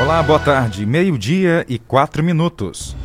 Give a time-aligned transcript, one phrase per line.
[0.00, 0.86] Olá, boa tarde.
[0.86, 2.96] Meio-dia e quatro minutos.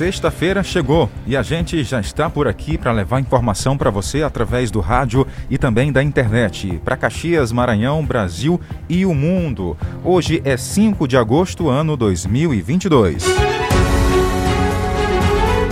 [0.00, 4.70] Sexta-feira chegou e a gente já está por aqui para levar informação para você através
[4.70, 8.58] do rádio e também da internet, para Caxias, Maranhão, Brasil
[8.88, 9.76] e o mundo.
[10.02, 13.26] Hoje é 5 de agosto, ano 2022.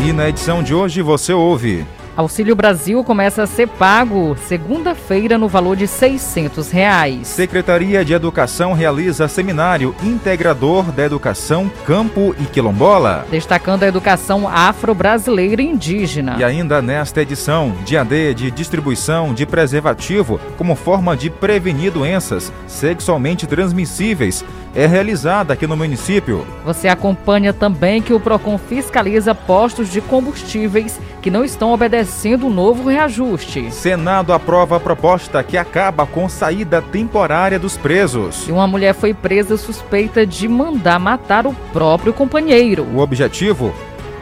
[0.06, 1.86] E na edição de hoje você ouve.
[2.18, 7.28] Auxílio Brasil começa a ser pago segunda-feira no valor de 600 reais.
[7.28, 13.24] Secretaria de Educação realiza seminário integrador da educação campo e quilombola.
[13.30, 16.34] Destacando a educação afro-brasileira e indígena.
[16.40, 22.52] E ainda nesta edição, dia D de distribuição de preservativo como forma de prevenir doenças
[22.66, 26.46] sexualmente transmissíveis é realizada aqui no município.
[26.64, 32.50] Você acompanha também que o PROCON fiscaliza postos de combustíveis que não estão obedecendo o
[32.50, 33.70] novo reajuste.
[33.70, 38.46] Senado aprova a proposta que acaba com saída temporária dos presos.
[38.48, 42.86] E uma mulher foi presa suspeita de mandar matar o próprio companheiro.
[42.94, 43.74] O objetivo?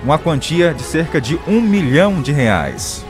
[0.02, 3.04] Uma quantia de cerca de um milhão de reais.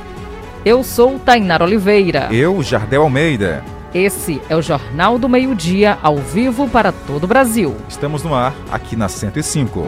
[0.65, 2.29] Eu sou Tainar Oliveira.
[2.33, 3.63] Eu, Jardel Almeida.
[3.97, 7.75] Esse é o Jornal do Meio-Dia, ao vivo para todo o Brasil.
[7.89, 9.87] Estamos no ar, aqui na 105.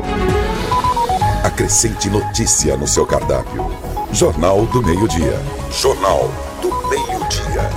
[1.45, 3.71] Acrescente notícia no seu cardápio.
[4.11, 5.39] Jornal do Meio-Dia.
[5.71, 6.31] Jornal
[6.63, 7.69] do Meio-Dia.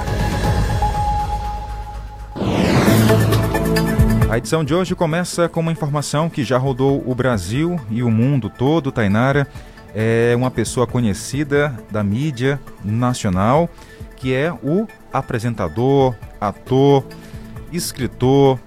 [4.29, 8.09] A edição de hoje começa com uma informação que já rodou o Brasil e o
[8.09, 9.45] mundo todo, Tainara.
[9.93, 13.69] É uma pessoa conhecida da mídia nacional,
[14.15, 17.03] que é o apresentador, ator,
[17.71, 18.59] escritor,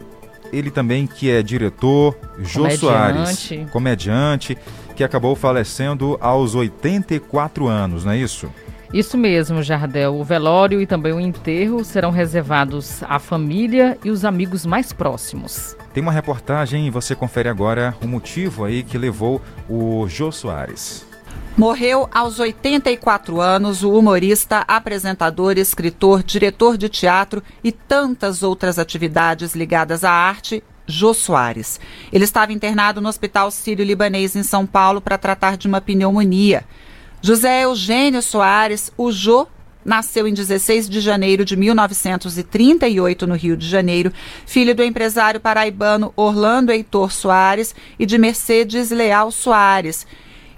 [0.53, 4.57] ele também que é diretor, Jô Soares, comediante,
[4.95, 8.51] que acabou falecendo aos 84 anos, não é isso?
[8.93, 10.15] Isso mesmo, Jardel.
[10.15, 15.77] O velório e também o enterro serão reservados à família e os amigos mais próximos.
[15.93, 21.05] Tem uma reportagem e você confere agora o motivo aí que levou o Jô Soares.
[21.57, 29.55] Morreu aos 84 anos o humorista, apresentador, escritor, diretor de teatro e tantas outras atividades
[29.55, 31.79] ligadas à arte, Jô Soares.
[32.13, 36.65] Ele estava internado no Hospital Sírio-Libanês em São Paulo para tratar de uma pneumonia.
[37.23, 39.47] José Eugênio Soares, o Jô,
[39.85, 44.13] nasceu em 16 de janeiro de 1938 no Rio de Janeiro,
[44.45, 50.05] filho do empresário paraibano Orlando Heitor Soares e de Mercedes Leal Soares.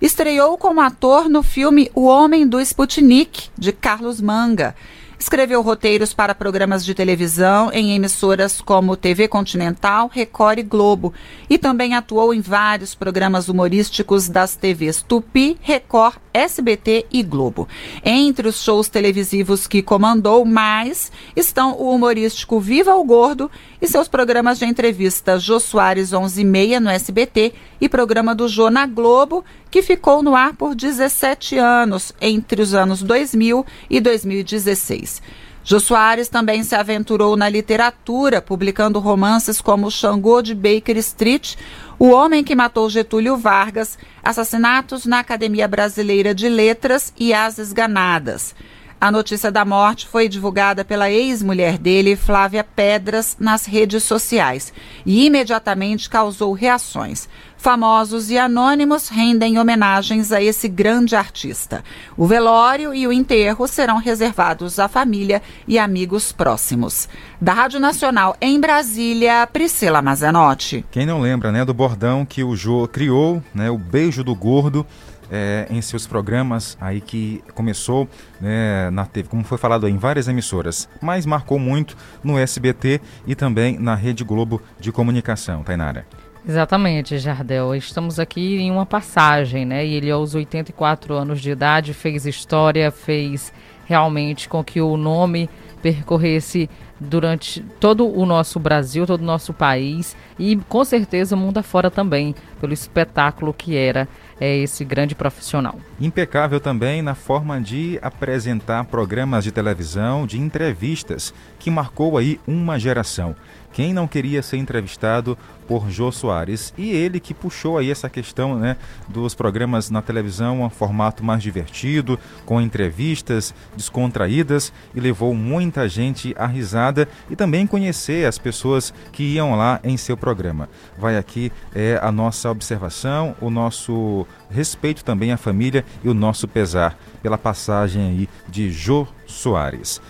[0.01, 4.75] Estreou como ator no filme O Homem do Sputnik, de Carlos Manga.
[5.19, 11.15] Escreveu roteiros para programas de televisão em emissoras como TV Continental, Record e Globo.
[11.49, 17.67] E também atuou em vários programas humorísticos das TVs Tupi, Record, SBT e Globo.
[18.05, 24.09] Entre os shows televisivos que comandou mais estão o humorístico Viva o Gordo e seus
[24.09, 29.83] programas de entrevista Jô Soares 11:30 no SBT e programa do Jô na Globo, que
[29.83, 35.23] ficou no ar por 17 anos, entre os anos 2000 e 2016.
[35.69, 41.57] Jô Soares também se aventurou na literatura, publicando romances como Xangô de Baker Street,
[41.99, 48.55] O Homem que Matou Getúlio Vargas, Assassinatos na Academia Brasileira de Letras e As Esganadas.
[48.99, 54.73] A notícia da morte foi divulgada pela ex-mulher dele, Flávia Pedras, nas redes sociais
[55.05, 57.29] e imediatamente causou reações.
[57.59, 61.85] Famosos e anônimos rendem homenagens a esse grande artista.
[62.17, 67.07] O velório e o enterro serão reservados à família e amigos próximos.
[67.39, 70.87] Da Rádio Nacional em Brasília, Priscila Mazenotti.
[70.91, 74.87] Quem não lembra, né, do bordão que o Jô criou, né, o beijo do gordo
[75.31, 78.09] é, em seus programas aí que começou
[78.41, 83.35] né, na TV, como foi falado em várias emissoras, mas marcou muito no SBT e
[83.35, 86.07] também na Rede Globo de Comunicação, Tainara.
[86.49, 87.75] Exatamente, Jardel.
[87.75, 89.85] Estamos aqui em uma passagem, né?
[89.85, 93.53] E ele aos 84 anos de idade fez história, fez
[93.85, 95.51] realmente com que o nome
[95.83, 101.91] percorresse durante todo o nosso Brasil, todo o nosso país e com certeza mundo afora
[101.91, 104.09] também, pelo espetáculo que era
[104.41, 105.79] é, esse grande profissional.
[106.01, 112.79] Impecável também na forma de apresentar programas de televisão, de entrevistas, que marcou aí uma
[112.79, 113.35] geração.
[113.77, 115.37] Quem não queria ser entrevistado
[115.69, 116.73] por Jô Soares?
[116.79, 121.43] E ele que puxou aí essa questão né, dos programas na televisão, um formato mais
[121.43, 128.95] divertido, com entrevistas descontraídas e levou muita gente à risada e também conhecer as pessoas
[129.13, 130.71] que iam lá em seu programa.
[130.97, 136.49] Vai aqui é, a nossa observação, o nosso respeito também à família e o nosso
[136.49, 140.01] pesar pela passagem aí de Jô Soares.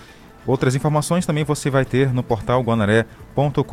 [0.47, 3.67] Outras informações também você vai ter no portal guanaré.com.br.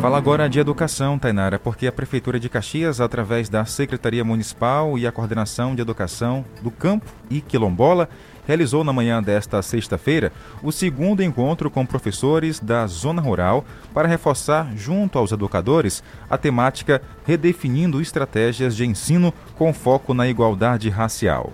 [0.00, 5.06] Fala agora de educação, Tainara, porque a Prefeitura de Caxias, através da Secretaria Municipal e
[5.06, 8.08] a Coordenação de Educação do Campo e Quilombola,
[8.48, 13.62] realizou na manhã desta sexta-feira o segundo encontro com professores da Zona Rural
[13.92, 20.88] para reforçar, junto aos educadores, a temática Redefinindo Estratégias de Ensino com foco na igualdade
[20.88, 21.52] racial.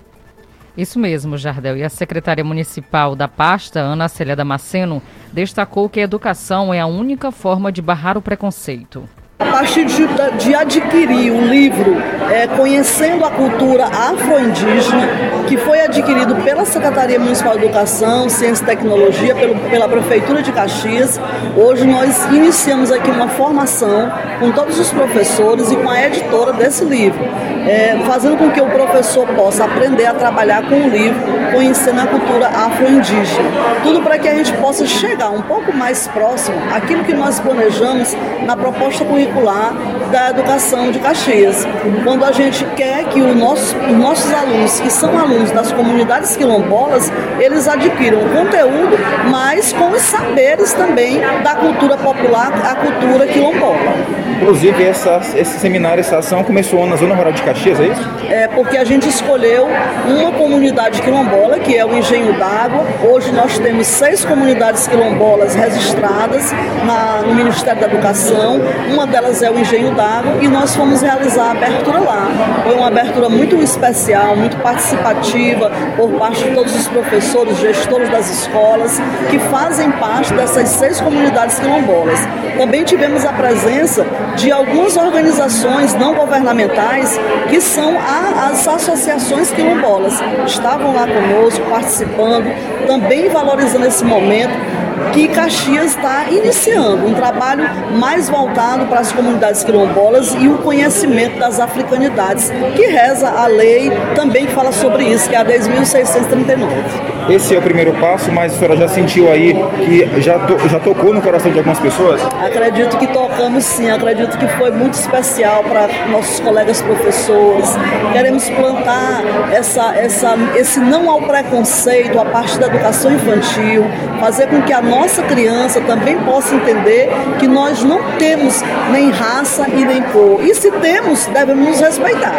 [0.77, 1.77] Isso mesmo, Jardel.
[1.77, 5.03] E a secretária municipal da pasta, Ana Célia Damasceno,
[5.33, 9.09] destacou que a educação é a única forma de barrar o preconceito.
[9.37, 10.07] A partir de,
[10.39, 11.97] de adquirir o livro
[12.31, 15.09] é, Conhecendo a Cultura Afro-Indígena,
[15.49, 20.53] que foi adquirido pela Secretaria Municipal de Educação, Ciência e Tecnologia, pelo, pela Prefeitura de
[20.53, 21.21] Caxias,
[21.57, 24.09] hoje nós iniciamos aqui uma formação
[24.39, 27.19] com todos os professores e com a editora desse livro,
[27.67, 31.21] é, fazendo com que o professor possa aprender a trabalhar com o livro
[31.53, 33.51] Conhecendo a Cultura Afro-Indígena.
[33.83, 38.17] Tudo para que a gente possa chegar um pouco mais próximo àquilo que nós planejamos
[38.47, 39.75] na proposta curricular curricular
[40.11, 41.67] da educação de Caxias.
[42.05, 47.11] Quando a gente quer que nosso, os nossos alunos, que são alunos das comunidades quilombolas,
[47.41, 48.99] eles adquiram conteúdo,
[49.31, 53.95] mas com os saberes também da cultura popular, a cultura quilombola.
[54.41, 58.11] Inclusive, essa, esse seminário, essa ação começou na Zona Rural de Caxias, é isso?
[58.29, 59.67] É, porque a gente escolheu
[60.07, 62.85] uma comunidade quilombola, que é o Engenho d'Água.
[63.09, 66.53] Hoje nós temos seis comunidades quilombolas registradas
[66.85, 68.61] na, no Ministério da Educação.
[68.93, 72.29] Uma delas é o Engenho d'Água e nós fomos realizar a abertura lá.
[72.65, 78.29] Foi uma abertura muito especial, muito participativa por parte de todos os professores, gestores das
[78.29, 78.99] escolas
[79.31, 82.19] que fazem parte dessas seis comunidades quilombolas.
[82.59, 84.05] Também tivemos a presença
[84.37, 87.17] de algumas organizações não governamentais
[87.49, 90.15] que são as associações quilombolas.
[90.45, 92.53] Estavam lá conosco, participando,
[92.89, 94.74] também valorizando esse momento
[95.13, 97.65] que Caxias está iniciando um trabalho
[97.99, 103.91] mais voltado para as comunidades quilombolas e o conhecimento das africanidades, que reza a lei
[104.15, 107.14] também que fala sobre isso, que é a 10.639.
[107.29, 109.55] Esse é o primeiro passo, mas a senhora já sentiu aí
[109.85, 112.21] que já, to, já tocou no coração de algumas pessoas?
[112.25, 117.71] Acredito que tocamos sim, acredito que foi muito especial para nossos colegas professores.
[118.13, 119.23] Queremos plantar
[119.53, 123.85] essa, essa, esse não ao preconceito a parte da educação infantil,
[124.21, 129.69] fazer com que a nossa criança também possa entender que nós não temos nem raça
[129.69, 130.43] e nem cor.
[130.43, 132.33] E se temos, devemos nos respeitar.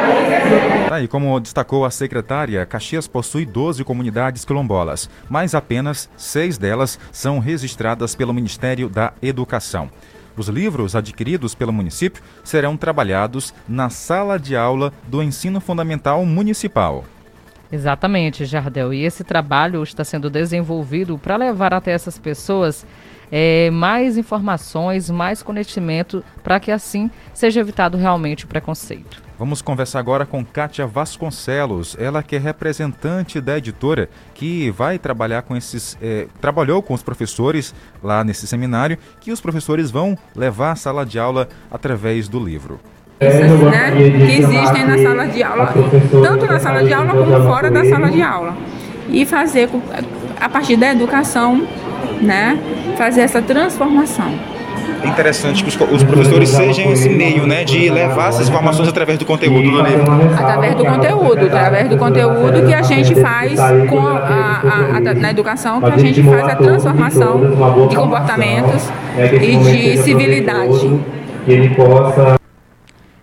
[0.88, 4.75] Tá, e como destacou a secretária, Caxias possui 12 comunidades quilombolas,
[5.30, 9.90] mas apenas seis delas são registradas pelo Ministério da Educação.
[10.38, 17.06] Os livros adquiridos pelo município serão trabalhados na sala de aula do ensino fundamental municipal.
[17.72, 18.94] Exatamente, Jardel.
[18.94, 22.86] E esse trabalho está sendo desenvolvido para levar até essas pessoas
[23.32, 29.25] é, mais informações, mais conhecimento, para que assim seja evitado realmente o preconceito.
[29.38, 35.42] Vamos conversar agora com Kátia Vasconcelos, ela que é representante da editora, que vai trabalhar
[35.42, 35.98] com esses.
[36.02, 41.06] É, trabalhou com os professores lá nesse seminário, que os professores vão levar à sala
[41.06, 42.80] de aula através do livro
[43.20, 43.92] né,
[44.26, 45.74] que existem na sala de aula,
[46.12, 48.56] tanto na sala de aula como fora da sala de aula.
[49.10, 49.70] E fazer,
[50.40, 51.66] a partir da educação,
[52.22, 52.58] né,
[52.98, 54.55] fazer essa transformação.
[55.04, 59.20] É interessante que os, os professores sejam esse meio, né, de levar essas informações através
[59.20, 60.06] do conteúdo do livro.
[60.38, 65.32] Através do conteúdo, através do conteúdo que a gente faz com a, a, a, na
[65.32, 67.40] educação, que a gente faz a transformação
[67.90, 68.90] de comportamentos
[69.42, 71.00] e de civilidade.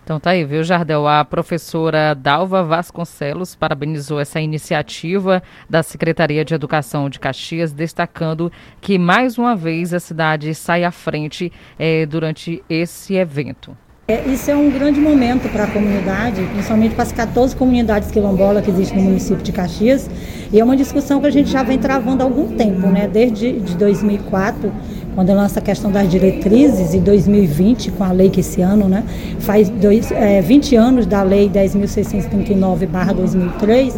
[0.03, 1.07] Então tá aí, viu, Jardel?
[1.07, 8.99] A professora Dalva Vasconcelos parabenizou essa iniciativa da Secretaria de Educação de Caxias, destacando que
[8.99, 13.77] mais uma vez a cidade sai à frente é, durante esse evento.
[14.05, 18.61] É, isso é um grande momento para a comunidade, principalmente para as 14 comunidades quilombolas
[18.65, 20.09] que existem no município de Caxias.
[20.51, 23.07] E é uma discussão que a gente já vem travando há algum tempo, né?
[23.07, 24.73] Desde de 2004,
[25.15, 29.03] quando lança a questão das diretrizes, em 2020, com a lei que esse ano, né,
[29.39, 33.93] faz dois, é, 20 anos da lei 10.639-2003,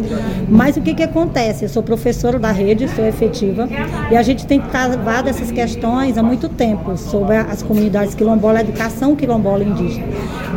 [0.48, 1.64] mas o que, que acontece?
[1.64, 3.68] Eu sou professora da rede, sou efetiva,
[4.10, 8.60] e a gente tem travado essas questões há muito tempo, sobre as comunidades quilombolas, a
[8.62, 10.06] educação quilombola indígena.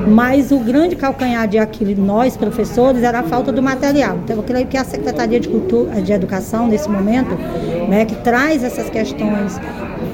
[0.07, 4.17] Mas o grande calcanhar de Aquiles, nós, professores, era a falta do material.
[4.23, 7.35] Então, eu creio que a Secretaria de, Cultura, de Educação, nesse momento,
[7.89, 9.59] né, que traz essas questões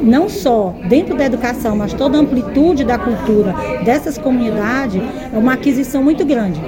[0.01, 5.01] não só dentro da educação, mas toda a amplitude da cultura dessas comunidades,
[5.33, 6.61] é uma aquisição muito grande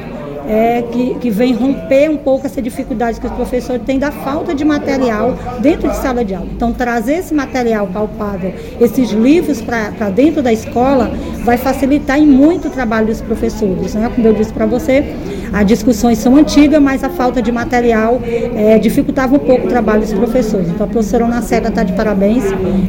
[0.48, 4.56] é, que, que vem romper um pouco essa dificuldade que os professores têm da falta
[4.56, 6.48] de material dentro de sala de aula.
[6.56, 11.12] Então, trazer esse material palpável, esses livros para dentro da escola,
[11.44, 13.94] vai facilitar em muito o trabalho dos professores.
[13.94, 14.10] Né?
[14.14, 15.04] Como eu disse para você,
[15.52, 18.22] as discussões são antigas, mas a falta de material
[18.56, 20.70] é, dificultava um pouco o trabalho dos professores.
[20.70, 22.44] Então, a professora Célia está de parabéns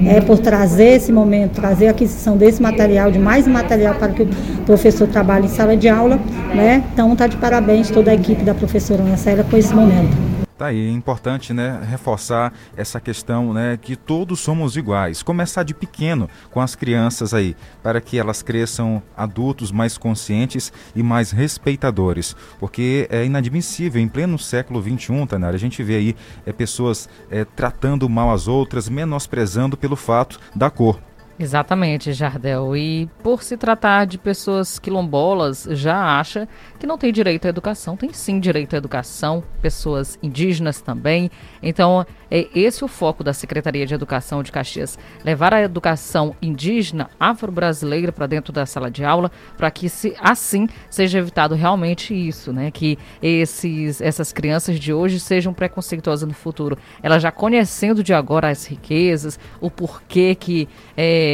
[0.07, 4.23] é, por trazer esse momento, trazer a aquisição desse material, de mais material para que
[4.23, 4.29] o
[4.65, 6.19] professor trabalhe em sala de aula.
[6.55, 6.83] Né?
[6.93, 10.15] Então, está de parabéns parabéns toda a equipe da professora Ana Célia com esse momento.
[10.59, 15.23] Tá aí, é importante, né, reforçar essa questão, né, que todos somos iguais.
[15.23, 21.03] Começar de pequeno com as crianças aí, para que elas cresçam adultos mais conscientes e
[21.03, 26.53] mais respeitadores, porque é inadmissível em pleno século XXI, Tanara, a gente vê aí é,
[26.53, 31.08] pessoas é, tratando mal as outras, menosprezando pelo fato da cor.
[31.39, 32.77] Exatamente, Jardel.
[32.77, 36.49] E por se tratar de pessoas quilombolas, já acha
[36.81, 37.97] que não tem direito à educação.
[37.97, 41.31] Tem sim direito à educação, pessoas indígenas também.
[41.63, 47.09] Então, é esse o foco da Secretaria de Educação de Caxias: levar a educação indígena
[47.21, 52.53] afro-brasileira para dentro da sala de aula, para que se, assim seja evitado realmente isso,
[52.53, 52.73] né?
[52.73, 56.77] Que esses, essas crianças de hoje sejam preconceituosas no futuro.
[57.01, 61.28] Elas já conhecendo de agora as riquezas, o porquê que é,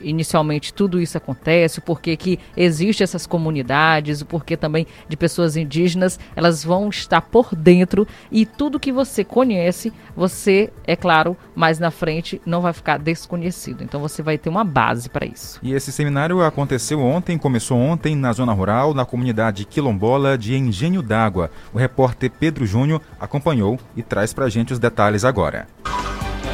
[0.00, 5.56] inicialmente tudo isso acontece, o porquê que existe essas comunidades, o porquê também de pessoas
[5.56, 11.78] indígenas, elas vão estar por dentro e tudo que você conhece você, é claro, mais
[11.78, 13.82] na frente não vai ficar desconhecido.
[13.82, 15.58] Então você vai ter uma base para isso.
[15.62, 21.02] E esse seminário aconteceu ontem, começou ontem na zona rural, na comunidade quilombola de Engenho
[21.02, 21.50] d'Água.
[21.72, 25.66] O repórter Pedro Júnior acompanhou e traz para gente os detalhes agora.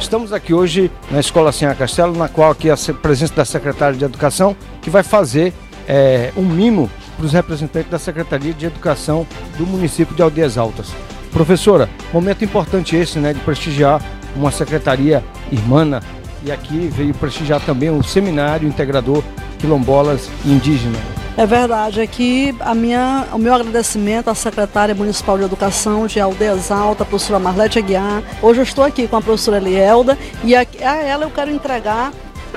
[0.03, 4.03] Estamos aqui hoje na Escola Senha Castelo, na qual aqui a presença da secretária de
[4.03, 5.53] Educação, que vai fazer
[5.87, 9.25] é, um mimo para os representantes da Secretaria de Educação
[9.57, 10.89] do município de Aldeias Altas.
[11.31, 14.03] Professora, momento importante esse, né, de prestigiar
[14.35, 16.01] uma secretaria irmã
[16.43, 19.23] e aqui veio prestigiar também o seminário integrador
[19.57, 21.22] quilombolas indígenas.
[21.35, 26.69] É verdade, aqui a minha, o meu agradecimento à secretária municipal de educação de Aldeias
[26.69, 28.21] Alta, a professora Marlete Aguiar.
[28.39, 32.13] Hoje eu estou aqui com a professora Elielda e a, a ela eu quero entregar,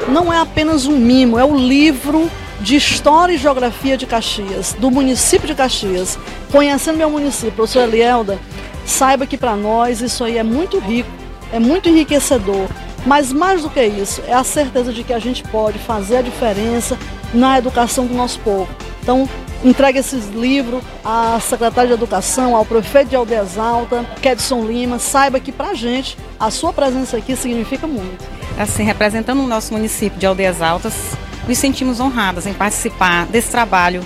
[0.09, 2.30] não é apenas um mimo, é o livro
[2.61, 6.18] de História e Geografia de Caxias, do município de Caxias.
[6.52, 8.38] Conhecendo meu município, professora Elielda,
[8.85, 11.09] saiba que para nós isso aí é muito rico,
[11.50, 12.68] é muito enriquecedor.
[13.06, 16.23] Mas mais do que isso, é a certeza de que a gente pode fazer a
[16.23, 16.99] diferença
[17.37, 18.69] na educação do nosso povo.
[19.02, 19.28] Então,
[19.64, 24.99] entregue esses livros à secretária de Educação, ao prefeito de Aldeias Alta, Kedson Lima.
[24.99, 28.25] Saiba que para a gente, a sua presença aqui significa muito.
[28.59, 30.95] Assim, representando o nosso município de Aldeias Altas,
[31.47, 34.05] nos sentimos honradas em participar desse trabalho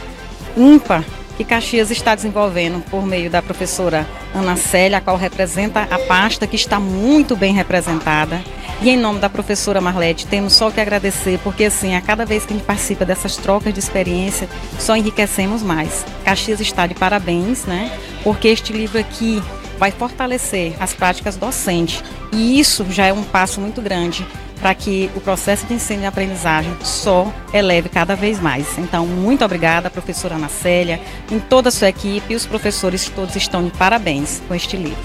[0.57, 1.05] ímpar
[1.41, 6.47] que Caxias está desenvolvendo por meio da professora Ana Célia, a qual representa a pasta
[6.47, 8.43] que está muito bem representada.
[8.83, 12.45] E em nome da professora Marlete, temos só que agradecer, porque assim, a cada vez
[12.45, 16.05] que a gente participa dessas trocas de experiência, só enriquecemos mais.
[16.27, 17.91] Caxias está de parabéns, né?
[18.23, 19.43] Porque este livro aqui
[19.79, 22.05] vai fortalecer as práticas docentes.
[22.35, 24.27] E isso já é um passo muito grande
[24.61, 28.79] para que o processo de ensino e aprendizagem só eleve cada vez mais.
[28.79, 31.01] Então, muito obrigada, professora Ana Célia,
[31.31, 34.99] em toda a sua equipe os professores todos estão de parabéns com este livro.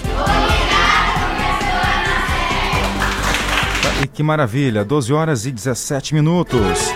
[4.02, 6.92] E que maravilha, 12 horas e 17 minutos.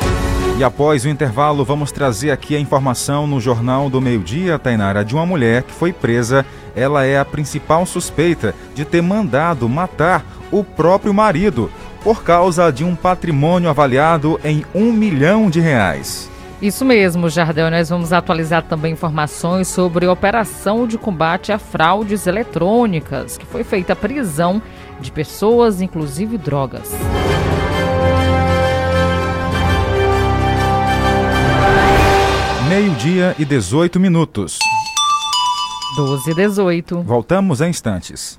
[0.59, 5.15] E após o intervalo, vamos trazer aqui a informação no Jornal do Meio-Dia, Tainara, de
[5.15, 6.45] uma mulher que foi presa.
[6.77, 11.71] Ela é a principal suspeita de ter mandado matar o próprio marido
[12.03, 16.31] por causa de um patrimônio avaliado em um milhão de reais.
[16.61, 17.71] Isso mesmo, Jardel.
[17.71, 23.65] Nós vamos atualizar também informações sobre a operação de combate a fraudes eletrônicas, que foi
[23.65, 24.61] feita a prisão
[25.01, 26.91] de pessoas, inclusive drogas.
[32.69, 34.59] Meio-dia e 18 minutos.
[35.97, 37.03] 12 e 18.
[37.03, 38.39] Voltamos a instantes.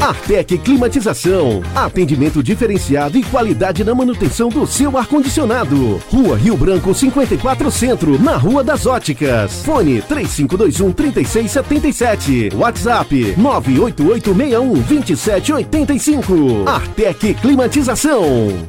[0.00, 1.62] Artec Climatização.
[1.74, 6.00] Atendimento diferenciado e qualidade na manutenção do seu ar-condicionado.
[6.10, 9.64] Rua Rio Branco 54 Centro, na Rua das Óticas.
[9.64, 12.50] Fone 3521 3677.
[12.54, 16.68] WhatsApp 98861 2785.
[16.68, 18.68] Artec Climatização.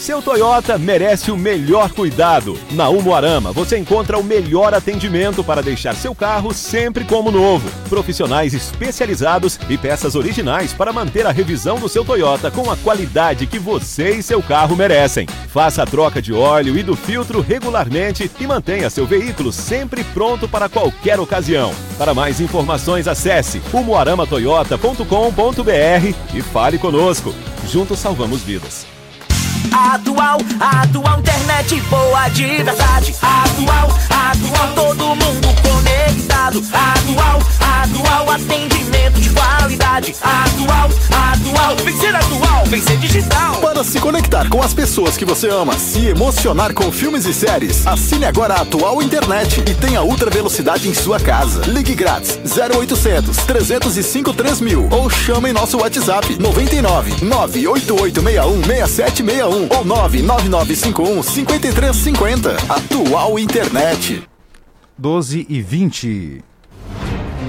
[0.00, 2.58] Seu Toyota merece o melhor cuidado.
[2.70, 7.68] Na Umuarama você encontra o melhor atendimento para deixar seu carro sempre como novo.
[7.86, 13.46] Profissionais especializados e peças originais para manter a revisão do seu Toyota com a qualidade
[13.46, 15.26] que você e seu carro merecem.
[15.48, 20.48] Faça a troca de óleo e do filtro regularmente e mantenha seu veículo sempre pronto
[20.48, 21.74] para qualquer ocasião.
[21.98, 27.34] Para mais informações, acesse umuaramatoyota.com.br e fale conosco.
[27.68, 28.98] Juntos salvamos vidas.
[29.72, 33.14] Atual, atual, internet boa de verdade.
[33.22, 35.69] Atual, atual, todo mundo
[36.72, 40.14] Atual, atual, atendimento de qualidade.
[40.20, 43.56] Atual, atual, vencer atual, vencer digital.
[43.60, 47.86] Para se conectar com as pessoas que você ama, se emocionar com filmes e séries,
[47.86, 51.62] assine agora a Atual Internet e tenha ultra velocidade em sua casa.
[51.66, 62.56] Ligue grátis 0800 305 3000 ou chame nosso WhatsApp 99 98861 6761 ou 99951 5350.
[62.68, 64.29] Atual Internet.
[65.00, 66.44] 12 e 20.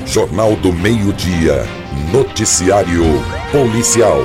[0.06, 1.66] Jornal do Meio-Dia.
[2.10, 3.04] Noticiário
[3.52, 4.20] Policial.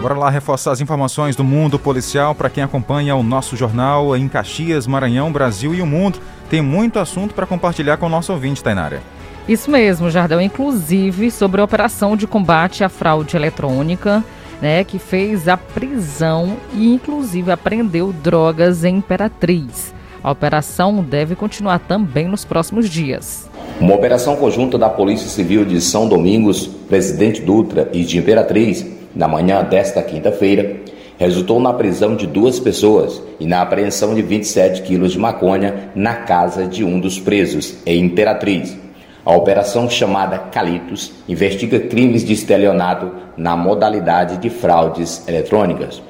[0.00, 4.28] Bora lá reforçar as informações do mundo policial para quem acompanha o nosso jornal em
[4.28, 6.20] Caxias, Maranhão, Brasil e o mundo.
[6.48, 9.02] Tem muito assunto para compartilhar com o nosso ouvinte, Tainara.
[9.48, 14.22] Isso mesmo, Jardel, inclusive sobre a operação de combate à fraude eletrônica,
[14.60, 19.92] né, que fez a prisão e inclusive apreendeu drogas em Imperatriz.
[20.22, 23.50] A operação deve continuar também nos próximos dias.
[23.80, 28.86] Uma operação conjunta da Polícia Civil de São Domingos, Presidente Dutra e de Imperatriz,
[29.16, 30.76] na manhã desta quinta-feira,
[31.18, 36.14] resultou na prisão de duas pessoas e na apreensão de 27 quilos de maconha na
[36.14, 38.76] casa de um dos presos, em Imperatriz.
[39.24, 46.02] A operação chamada Calitos investiga crimes de estelionato na modalidade de fraudes eletrônicas.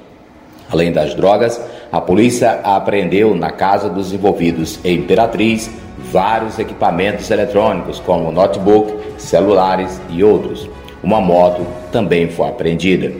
[0.72, 1.60] Além das drogas,
[1.92, 5.70] a polícia apreendeu na casa dos envolvidos em Imperatriz
[6.10, 10.68] vários equipamentos eletrônicos, como notebook, celulares e outros.
[11.02, 13.12] Uma moto também foi apreendida.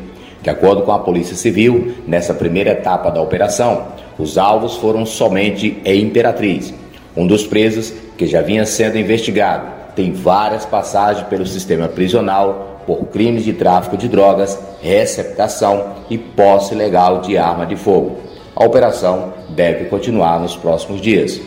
[0.43, 3.89] De acordo com a Polícia Civil, nessa primeira etapa da operação,
[4.19, 6.73] os alvos foram somente em Imperatriz.
[7.15, 13.07] Um dos presos, que já vinha sendo investigado, tem várias passagens pelo sistema prisional por
[13.07, 18.19] crimes de tráfico de drogas, receptação e posse ilegal de arma de fogo.
[18.55, 21.41] A operação deve continuar nos próximos dias.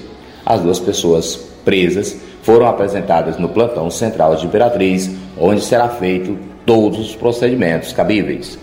[0.45, 6.99] As duas pessoas presas foram apresentadas no plantão central de Imperatriz, onde será feito todos
[6.99, 8.57] os procedimentos cabíveis.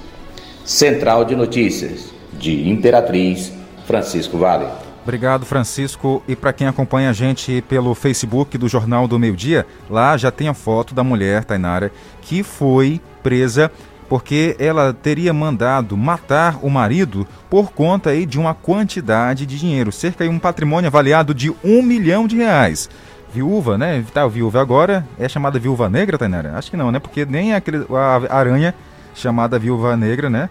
[0.65, 3.53] Central de Notícias de Imperatriz,
[3.87, 4.82] Francisco Vale.
[5.03, 6.23] Obrigado, Francisco.
[6.29, 10.31] E para quem acompanha a gente pelo Facebook do Jornal do Meio Dia, lá já
[10.31, 13.71] tem a foto da mulher, Tainara, que foi presa
[14.09, 19.91] porque ela teria mandado matar o marido por conta aí de uma quantidade de dinheiro,
[19.91, 22.91] cerca de um patrimônio avaliado de um milhão de reais.
[23.33, 24.05] Viúva, né?
[24.13, 26.59] Tá, viúva agora é chamada viúva negra, Tainara?
[26.59, 26.99] Acho que não, né?
[26.99, 28.75] Porque nem aquele, a aranha
[29.15, 30.51] chamada viúva negra, né?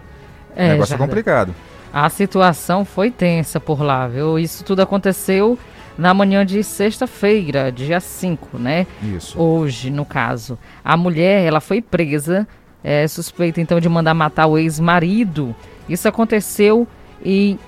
[0.56, 1.54] É, o negócio é complicado.
[1.92, 4.38] A situação foi tensa por lá, viu?
[4.38, 5.58] Isso tudo aconteceu
[5.98, 8.86] na manhã de sexta-feira, dia 5, né?
[9.02, 9.38] Isso.
[9.38, 10.58] Hoje, no caso.
[10.82, 12.48] A mulher, ela foi presa,
[12.82, 15.54] é, suspeita então de mandar matar o ex-marido.
[15.86, 16.88] Isso aconteceu
[17.22, 17.58] em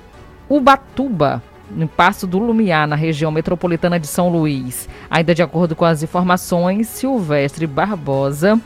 [0.48, 4.88] Ubatuba, no Passo do Lumiar, na região metropolitana de São Luís.
[5.10, 8.58] Ainda de acordo com as informações, Silvestre Barbosa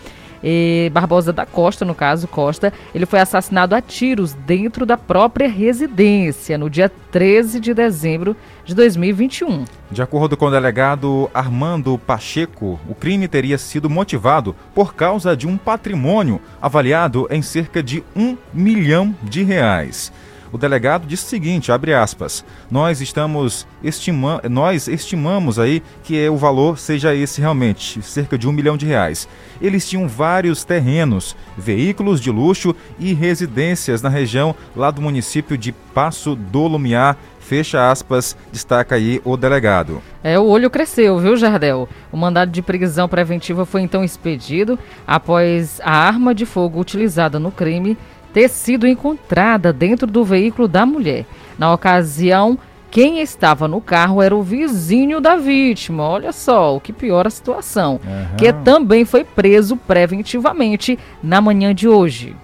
[0.43, 5.49] e Barbosa da Costa, no caso Costa, ele foi assassinado a tiros dentro da própria
[5.49, 9.65] residência no dia 13 de dezembro de 2021.
[9.91, 15.47] De acordo com o delegado Armando Pacheco, o crime teria sido motivado por causa de
[15.47, 20.13] um patrimônio avaliado em cerca de um milhão de reais.
[20.53, 26.37] O delegado disse o seguinte, abre aspas, nós estamos estima nós estimamos aí que o
[26.37, 29.29] valor seja esse realmente, cerca de um milhão de reais.
[29.61, 35.73] Eles tinham vários terrenos, veículos de luxo e residências na região lá do município de
[35.73, 37.17] Passo do Lumiar,
[37.49, 40.03] Fecha aspas, destaca aí o delegado.
[40.23, 41.89] É, o olho cresceu, viu, Jardel?
[42.13, 47.51] O mandado de prisão preventiva foi então expedido após a arma de fogo utilizada no
[47.51, 47.97] crime
[48.33, 51.27] ter sido encontrada dentro do veículo da mulher.
[51.59, 52.59] Na ocasião,
[52.91, 56.05] quem estava no carro era o vizinho da vítima.
[56.05, 58.01] Olha só, o que piora a situação.
[58.05, 58.37] Uhum.
[58.37, 62.35] Que também foi preso preventivamente na manhã de hoje.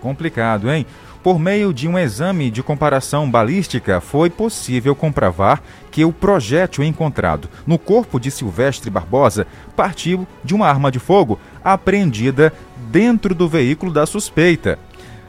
[0.00, 0.84] Complicado, hein?
[1.22, 7.48] Por meio de um exame de comparação balística, foi possível comprovar que o projétil encontrado
[7.66, 12.52] no corpo de Silvestre Barbosa partiu de uma arma de fogo apreendida
[12.90, 14.78] dentro do veículo da suspeita.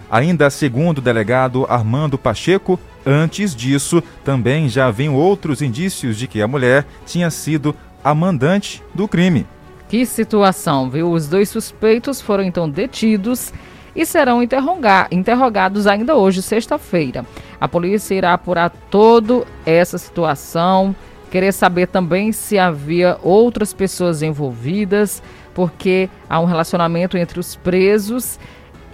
[0.10, 6.42] Ainda segundo o delegado Armando Pacheco, antes disso também já haviam outros indícios de que
[6.42, 9.46] a mulher tinha sido a mandante do crime.
[9.90, 11.12] Que situação, viu?
[11.12, 13.52] Os dois suspeitos foram então detidos
[13.96, 17.26] e serão interrogados ainda hoje, sexta-feira.
[17.60, 20.96] A polícia irá apurar toda essa situação,
[21.32, 28.38] querer saber também se havia outras pessoas envolvidas, porque há um relacionamento entre os presos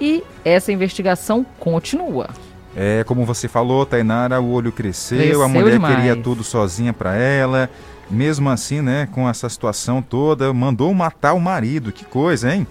[0.01, 2.27] e essa investigação continua.
[2.75, 5.95] É, como você falou, Tainara, o olho cresceu, cresceu a mulher demais.
[5.95, 7.69] queria tudo sozinha para ela.
[8.09, 11.91] Mesmo assim, né, com essa situação toda, mandou matar o marido.
[11.91, 12.65] Que coisa, hein?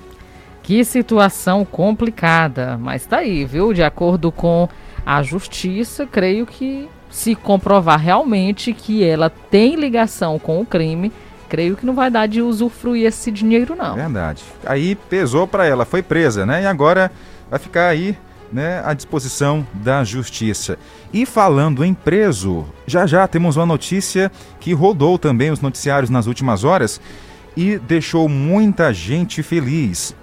[0.62, 3.72] Que situação complicada, mas tá aí, viu?
[3.72, 4.68] De acordo com
[5.06, 11.10] a justiça, creio que se comprovar realmente que ela tem ligação com o crime,
[11.50, 13.96] creio que não vai dar de usufruir esse dinheiro não.
[13.96, 14.44] Verdade.
[14.64, 16.62] Aí pesou para ela, foi presa, né?
[16.62, 17.10] E agora
[17.50, 18.16] vai ficar aí,
[18.52, 20.78] né, à disposição da justiça.
[21.12, 26.26] E falando em preso, já já temos uma notícia que rodou também os noticiários nas
[26.26, 27.00] últimas horas
[27.56, 30.14] e deixou muita gente feliz.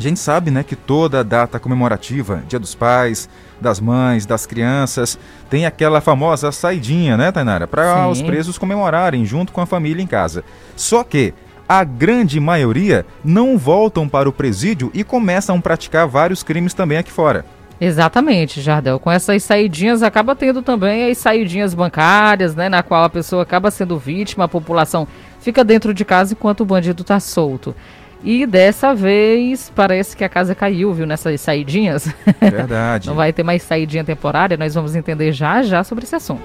[0.00, 3.28] A gente sabe, né, que toda data comemorativa, Dia dos Pais,
[3.60, 5.18] das Mães, das Crianças,
[5.50, 10.06] tem aquela famosa saidinha, né, Tainara, para os presos comemorarem junto com a família em
[10.06, 10.42] casa.
[10.74, 11.34] Só que
[11.68, 16.96] a grande maioria não voltam para o presídio e começam a praticar vários crimes também
[16.96, 17.44] aqui fora.
[17.78, 18.98] Exatamente, Jardel.
[18.98, 23.70] Com essas saidinhas acaba tendo também as saidinhas bancárias, né, na qual a pessoa acaba
[23.70, 25.06] sendo vítima, a população
[25.40, 27.74] fica dentro de casa enquanto o bandido está solto.
[28.22, 32.12] E dessa vez parece que a casa caiu, viu, nessas saidinhas.
[32.40, 33.08] Verdade.
[33.08, 36.42] Não vai ter mais saidinha temporária, nós vamos entender já já sobre esse assunto.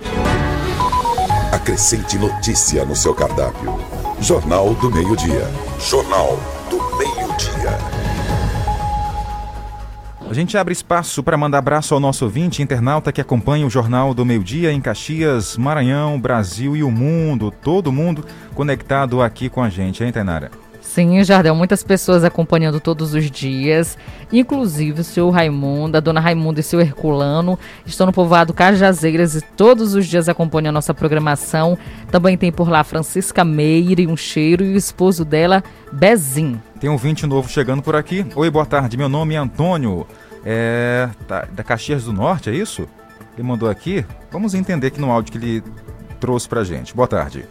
[1.52, 3.78] Acrescente notícia no seu cardápio.
[4.22, 5.50] Jornal do Meio-Dia.
[5.80, 7.96] Jornal do Meio-Dia.
[10.28, 14.14] A gente abre espaço para mandar abraço ao nosso ouvinte internauta que acompanha o Jornal
[14.14, 19.62] do Meio Dia em Caxias, Maranhão, Brasil e o mundo, todo mundo conectado aqui com
[19.62, 20.50] a gente, hein, Tainara?
[20.96, 23.98] Sim, Jardel, muitas pessoas acompanhando todos os dias,
[24.32, 29.42] inclusive o seu Raimundo, a dona Raimunda e seu Herculano estão no povoado Cajazeiras e
[29.42, 31.78] todos os dias acompanham a nossa programação.
[32.10, 36.62] Também tem por lá Francisca Meire, um cheiro e o esposo dela, Bezim.
[36.80, 38.26] Tem um vinte novo chegando por aqui.
[38.34, 40.08] Oi, boa tarde, meu nome é Antônio,
[40.46, 42.88] é tá, da Caxias do Norte, é isso?
[43.34, 44.06] Ele mandou aqui.
[44.32, 45.64] Vamos entender aqui no áudio que ele
[46.22, 46.96] trouxe pra gente.
[46.96, 47.44] Boa tarde.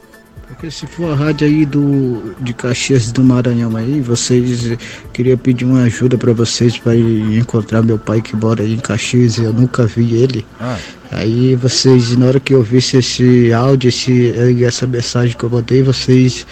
[0.54, 4.78] Porque se for a rádio aí do, de Caxias do Maranhão aí, vocês
[5.12, 9.36] queria pedir uma ajuda para vocês para encontrar meu pai que mora aí em Caxias
[9.36, 10.46] e eu nunca vi ele.
[10.60, 10.78] Ah.
[11.10, 14.32] Aí vocês, na hora que eu visse esse áudio, esse,
[14.64, 16.46] essa mensagem que eu botei, vocês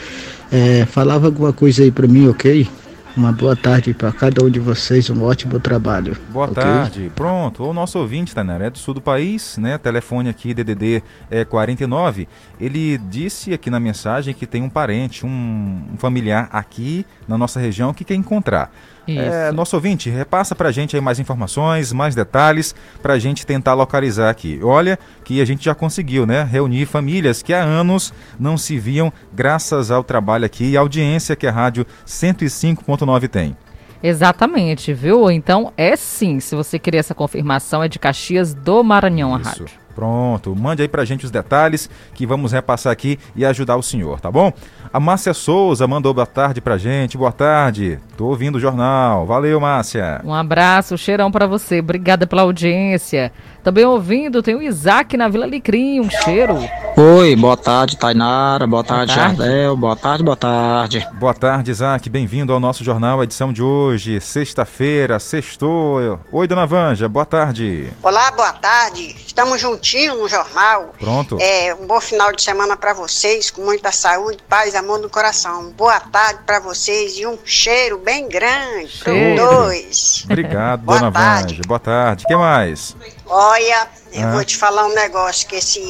[0.51, 2.69] é, falavam alguma coisa aí para mim, ok?
[3.15, 6.17] Uma boa tarde para cada um de vocês, um ótimo trabalho.
[6.31, 6.63] Boa okay?
[6.63, 7.13] tarde.
[7.15, 9.77] Pronto, o nosso ouvinte, Tainara, é do sul do país, né?
[9.77, 12.27] Telefone aqui, DDD é 49.
[12.59, 17.61] Ele disse aqui na mensagem que tem um parente, um, um familiar aqui na nossa
[17.61, 18.73] região que quer encontrar.
[19.07, 23.45] É, nosso ouvinte, repassa para a gente aí mais informações, mais detalhes, para a gente
[23.45, 24.61] tentar localizar aqui.
[24.63, 26.43] Olha que a gente já conseguiu, né?
[26.45, 31.47] Reunir famílias que há anos não se viam, graças ao trabalho aqui e audiência que
[31.47, 33.57] a Rádio 105.9 tem.
[34.03, 35.31] Exatamente, viu?
[35.31, 39.49] Então é sim, se você querer essa confirmação, é de Caxias do Maranhão Isso.
[39.49, 39.82] a rádio.
[39.95, 44.21] Pronto, mande aí pra gente os detalhes que vamos repassar aqui e ajudar o senhor,
[44.21, 44.53] tá bom?
[44.93, 47.17] A Márcia Souza mandou boa tarde pra gente.
[47.17, 47.99] Boa tarde.
[48.17, 49.27] Tô ouvindo o jornal.
[49.27, 50.21] Valeu, Márcia.
[50.25, 51.81] Um abraço, cheirão para você.
[51.81, 53.33] Obrigada pela audiência.
[53.63, 56.59] Também ouvindo, tem o Isaac na Vila Licrim, um cheiro.
[56.97, 58.67] Oi, boa tarde, Tainara.
[58.67, 59.37] Boa tarde, tarde.
[59.39, 59.77] Jardel.
[59.77, 61.09] Boa tarde, boa tarde.
[61.15, 62.11] Boa tarde, Isaac.
[62.11, 66.19] Bem-vindo ao nosso jornal, a edição de hoje, sexta-feira, sextou.
[66.33, 67.89] Oi, dona Vanja, boa tarde.
[68.03, 69.15] Olá, boa tarde.
[69.25, 70.93] Estamos juntinhos no jornal.
[70.99, 71.39] Pronto.
[71.41, 75.71] É, um bom final de semana para vocês, com muita saúde, paz amor no coração.
[75.71, 79.37] Boa tarde para vocês e um cheiro bem grande para Cheiro.
[79.47, 80.23] dois.
[80.25, 81.55] Obrigado, Boa dona tarde.
[81.55, 81.63] Vanja.
[81.69, 82.25] Boa tarde.
[82.25, 82.97] O que mais?
[83.35, 84.33] Olha, eu Ah.
[84.33, 85.81] vou te falar um negócio que esse,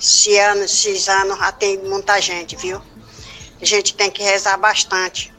[0.00, 2.80] esse ano, esses anos já tem muita gente, viu?
[3.60, 5.30] A gente tem que rezar bastante,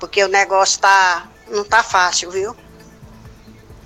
[0.00, 2.56] porque o negócio tá não tá fácil, viu?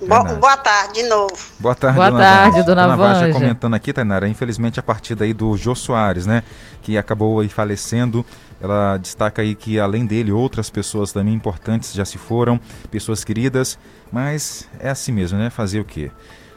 [0.00, 1.34] Bo- boa tarde de novo.
[1.58, 2.62] Boa tarde, Boa dona tarde, Vanja.
[2.64, 3.32] dona Vanja Vanja.
[3.32, 6.44] comentando aqui, Tainara, infelizmente a partida aí do Jô Soares, né?
[6.82, 8.24] Que acabou aí falecendo.
[8.60, 13.76] Ela destaca aí que além dele, outras pessoas também importantes já se foram, pessoas queridas,
[14.12, 15.50] mas é assim mesmo, né?
[15.50, 16.12] Fazer o quê?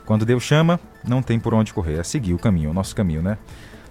[0.10, 3.22] Quando Deus chama, não tem por onde correr, é seguir o caminho, o nosso caminho,
[3.22, 3.38] né?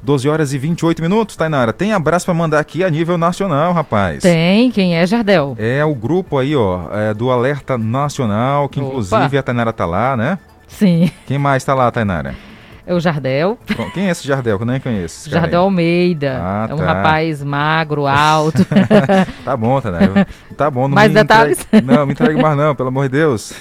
[0.03, 1.73] 12 horas e 28 minutos, Tainara.
[1.73, 4.25] Tem abraço pra mandar aqui a nível nacional, rapaz.
[4.25, 5.55] Tem, quem é Jardel?
[5.57, 8.89] É o grupo aí, ó, é, do Alerta Nacional, que Opa.
[8.89, 10.41] inclusive a Tainara tá lá, né?
[10.67, 11.09] Sim.
[11.25, 12.35] Quem mais tá lá, Tainara?
[12.88, 13.59] É o Jardel.
[13.92, 14.57] Quem é esse Jardel?
[14.57, 15.29] Que eu nem conheço.
[15.29, 15.61] Jardel.
[15.61, 16.38] Almeida.
[16.42, 16.87] Ah, é um tá.
[16.87, 18.64] rapaz magro, alto.
[19.44, 20.27] Tá bom, Tainara.
[20.57, 21.61] Tá bom, não Mais detalhes?
[21.61, 23.53] Entregue, não, me entregue mais não, pelo amor de Deus.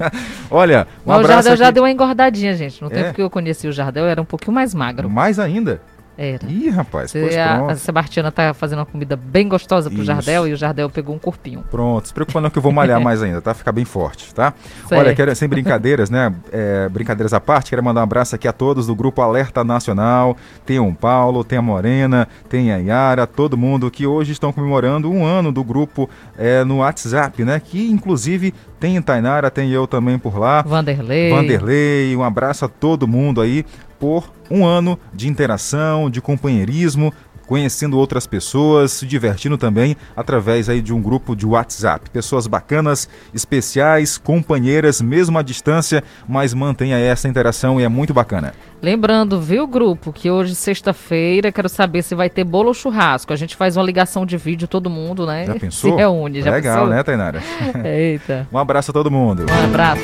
[0.50, 2.80] Olha, um Mas o Jardel já aqui- deu uma engordadinha, gente.
[2.80, 2.94] No É?
[2.94, 5.10] tempo que eu conheci o Jardel, era um pouquinho mais magro.
[5.10, 5.82] Mais ainda?
[6.22, 6.46] Era.
[6.50, 7.70] Ih, rapaz, pois a, pronto.
[7.70, 10.04] a Sebastiana tá fazendo uma comida bem gostosa pro Isso.
[10.04, 11.64] Jardel e o Jardel pegou um corpinho.
[11.70, 13.54] Pronto, se preocupa não que eu vou malhar mais ainda, tá?
[13.54, 14.52] Ficar bem forte, tá?
[14.86, 15.00] Certo.
[15.00, 16.30] Olha, quero, sem brincadeiras, né?
[16.52, 20.36] É, brincadeiras à parte, quero mandar um abraço aqui a todos do Grupo Alerta Nacional.
[20.66, 25.10] Tem o Paulo, tem a Morena, tem a Yara, todo mundo que hoje estão comemorando
[25.10, 26.06] um ano do grupo
[26.36, 27.58] é, no WhatsApp, né?
[27.64, 30.60] Que inclusive tem Tainara, tem eu também por lá.
[30.60, 31.30] Vanderlei.
[31.30, 33.64] Vanderlei, um abraço a todo mundo aí
[34.00, 37.12] por um ano de interação, de companheirismo,
[37.46, 42.08] conhecendo outras pessoas, se divertindo também através aí de um grupo de WhatsApp.
[42.08, 48.54] Pessoas bacanas, especiais, companheiras, mesmo à distância, mas mantenha essa interação e é muito bacana.
[48.80, 53.32] Lembrando, viu, grupo, que hoje, sexta-feira, quero saber se vai ter bolo ou churrasco.
[53.32, 55.44] A gente faz uma ligação de vídeo, todo mundo, né?
[55.44, 55.90] Já pensou?
[55.92, 56.94] Se reúne, já Legal, pensou?
[56.94, 57.42] né, Tainara?
[57.84, 58.46] Eita.
[58.52, 59.44] Um abraço a todo mundo.
[59.50, 60.00] Um abraço.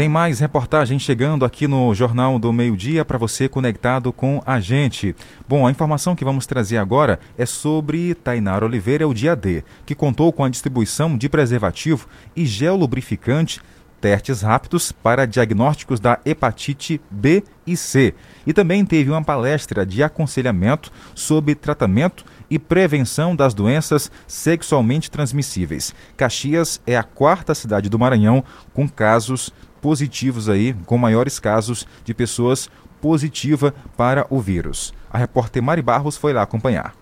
[0.00, 4.58] Tem mais reportagem chegando aqui no Jornal do Meio Dia para você conectado com a
[4.58, 5.14] gente.
[5.46, 9.94] Bom, a informação que vamos trazer agora é sobre Tainara Oliveira, o dia D, que
[9.94, 13.60] contou com a distribuição de preservativo e gel lubrificante,
[14.00, 18.14] testes rápidos para diagnósticos da hepatite B e C.
[18.46, 25.94] E também teve uma palestra de aconselhamento sobre tratamento e prevenção das doenças sexualmente transmissíveis.
[26.16, 32.12] Caxias é a quarta cidade do Maranhão com casos positivos aí, com maiores casos de
[32.14, 32.68] pessoas
[33.00, 34.92] positiva para o vírus.
[35.10, 36.94] A repórter Mari Barros foi lá acompanhar.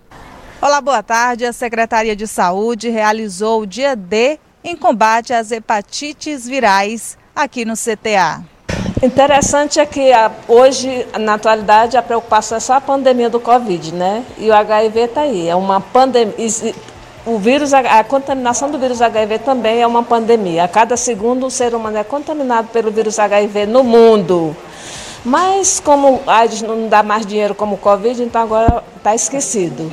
[0.61, 1.45] Olá, boa tarde.
[1.45, 7.75] A Secretaria de Saúde realizou o dia D em combate às hepatites virais aqui no
[7.75, 8.43] CTA.
[9.01, 13.93] Interessante é que a- hoje, na atualidade, a preocupação é só a pandemia do Covid,
[13.93, 14.25] né?
[14.37, 15.47] E o HIV está aí.
[15.47, 16.35] É uma pandemia.
[17.25, 20.63] O vírus, a contaminação do vírus HIV também é uma pandemia.
[20.63, 24.55] A cada segundo, o ser humano é contaminado pelo vírus HIV no mundo.
[25.23, 29.91] Mas como a AIDS não dá mais dinheiro como o Covid, então agora está esquecido.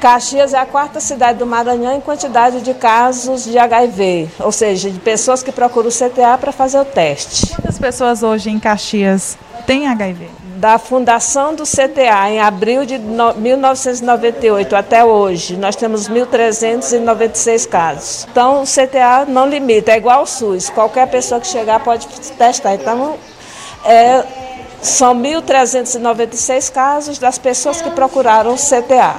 [0.00, 4.90] Caxias é a quarta cidade do Maranhão em quantidade de casos de HIV, ou seja,
[4.90, 7.54] de pessoas que procuram o CTA para fazer o teste.
[7.54, 10.39] Quantas pessoas hoje em Caxias têm HIV?
[10.60, 18.26] Da fundação do CTA, em abril de no- 1998 até hoje, nós temos 1.396 casos.
[18.30, 20.68] Então, o CTA não limita, é igual ao SUS.
[20.68, 22.74] Qualquer pessoa que chegar pode testar.
[22.74, 23.14] Então,
[23.86, 24.22] é,
[24.82, 29.14] são 1.396 casos das pessoas que procuraram o CTA.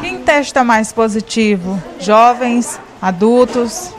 [0.00, 1.76] Quem testa mais positivo?
[1.98, 3.90] Jovens, adultos?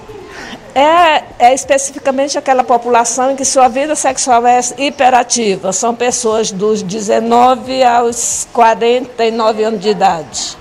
[0.76, 5.72] É, é especificamente aquela população em que sua vida sexual é hiperativa.
[5.72, 10.58] São pessoas dos 19 aos 49 anos de idade.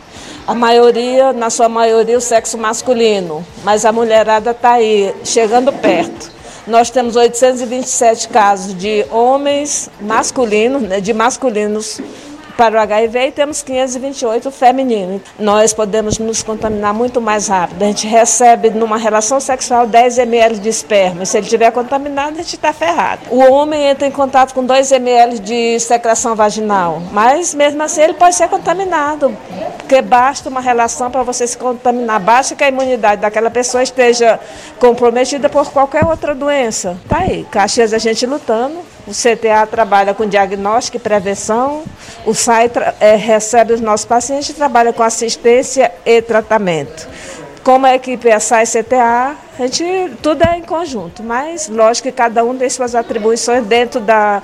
[0.47, 6.31] A maioria, na sua maioria, o sexo masculino, mas a mulherada está aí, chegando perto.
[6.65, 12.01] Nós temos 827 casos de homens masculinos, né, de masculinos
[12.57, 15.21] para o HIV e temos 528 feminino.
[15.39, 17.83] Nós podemos nos contaminar muito mais rápido.
[17.83, 21.25] A gente recebe numa relação sexual 10 ml de esperma.
[21.25, 23.23] Se ele estiver contaminado, a gente está ferrado.
[23.31, 28.15] O homem entra em contato com 2 ml de secreção vaginal, mas mesmo assim ele
[28.15, 29.37] pode ser contaminado,
[29.79, 32.21] porque basta uma relação para você se contaminar.
[32.21, 34.39] Basta que a imunidade daquela pessoa esteja
[34.79, 36.97] comprometida por qualquer outra doença.
[37.09, 38.94] Tá aí, Caxias a gente lutando.
[39.07, 41.85] O CTA trabalha com diagnóstico e prevenção.
[42.25, 47.07] O SAI é, recebe os nossos pacientes e trabalha com assistência e tratamento.
[47.63, 52.13] Como a equipe é SAI CTA, a gente, tudo é em conjunto, mas lógico que
[52.13, 54.43] cada um tem suas atribuições dentro da,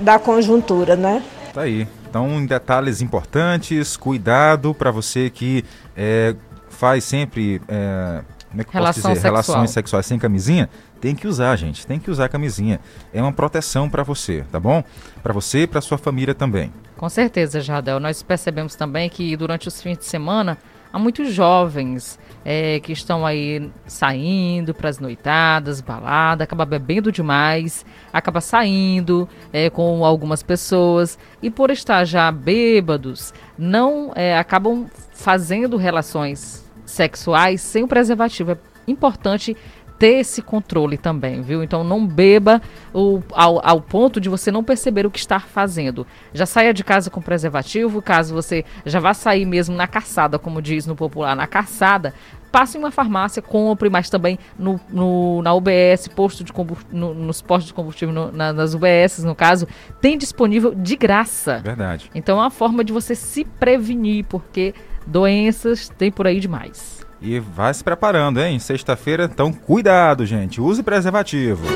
[0.00, 1.22] da conjuntura, né?
[1.52, 1.86] Tá aí.
[2.08, 5.64] Então, em detalhes importantes, cuidado para você que
[5.96, 6.34] é,
[6.68, 9.20] faz sempre é, como é que Relação posso dizer?
[9.20, 9.32] Sexual.
[9.32, 10.68] Relações sexuais sem camisinha,
[11.00, 11.86] tem que usar, gente.
[11.86, 12.80] Tem que usar a camisinha.
[13.12, 14.84] É uma proteção para você, tá bom?
[15.22, 16.72] Para você e para sua família também.
[16.96, 17.98] Com certeza, Jardel.
[17.98, 20.58] Nós percebemos também que durante os fins de semana
[20.92, 27.84] há muitos jovens é, que estão aí saindo para as noitadas, balada, acaba bebendo demais,
[28.12, 35.76] acaba saindo é, com algumas pessoas e por estar já bêbados, não é, acabam fazendo
[35.76, 38.52] relações sexuais sem o preservativo.
[38.52, 38.58] É
[38.88, 39.56] importante
[40.00, 41.62] ter esse controle também, viu?
[41.62, 46.06] Então não beba o, ao, ao, ponto de você não perceber o que está fazendo.
[46.32, 50.62] Já saia de casa com preservativo, caso você já vá sair mesmo na caçada, como
[50.62, 52.14] diz no popular, na caçada,
[52.50, 56.52] passe em uma farmácia, compre, mas também no, no na UBS, posto de
[56.90, 59.68] no, nos postos de combustível, no, na, nas UBS, no caso,
[60.00, 61.58] tem disponível de graça.
[61.58, 62.10] Verdade.
[62.14, 64.74] Então é uma forma de você se prevenir, porque
[65.06, 66.99] doenças tem por aí demais.
[67.22, 68.58] E vai se preparando, hein?
[68.58, 70.60] Sexta-feira, então cuidado, gente.
[70.60, 71.66] Use preservativo.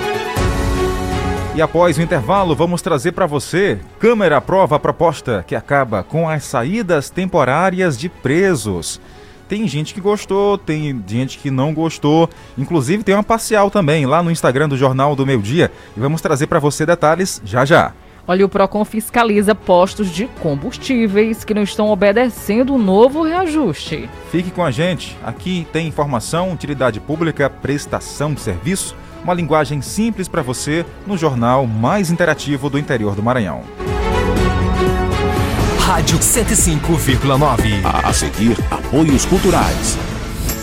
[1.55, 6.29] E após o intervalo, vamos trazer para você Câmara aprova a proposta que acaba com
[6.29, 9.01] as saídas temporárias de presos.
[9.49, 12.29] Tem gente que gostou, tem gente que não gostou.
[12.57, 16.21] Inclusive tem uma parcial também lá no Instagram do Jornal do Meio Dia e vamos
[16.21, 17.93] trazer para você detalhes já já.
[18.27, 24.09] Olha, o PROCON fiscaliza postos de combustíveis que não estão obedecendo o novo reajuste.
[24.31, 25.17] Fique com a gente.
[25.23, 31.67] Aqui tem informação, utilidade pública, prestação de serviço, uma linguagem simples para você no jornal
[31.67, 33.63] mais interativo do interior do Maranhão.
[35.81, 37.85] Rádio 105,9.
[37.85, 40.14] A seguir, apoios culturais.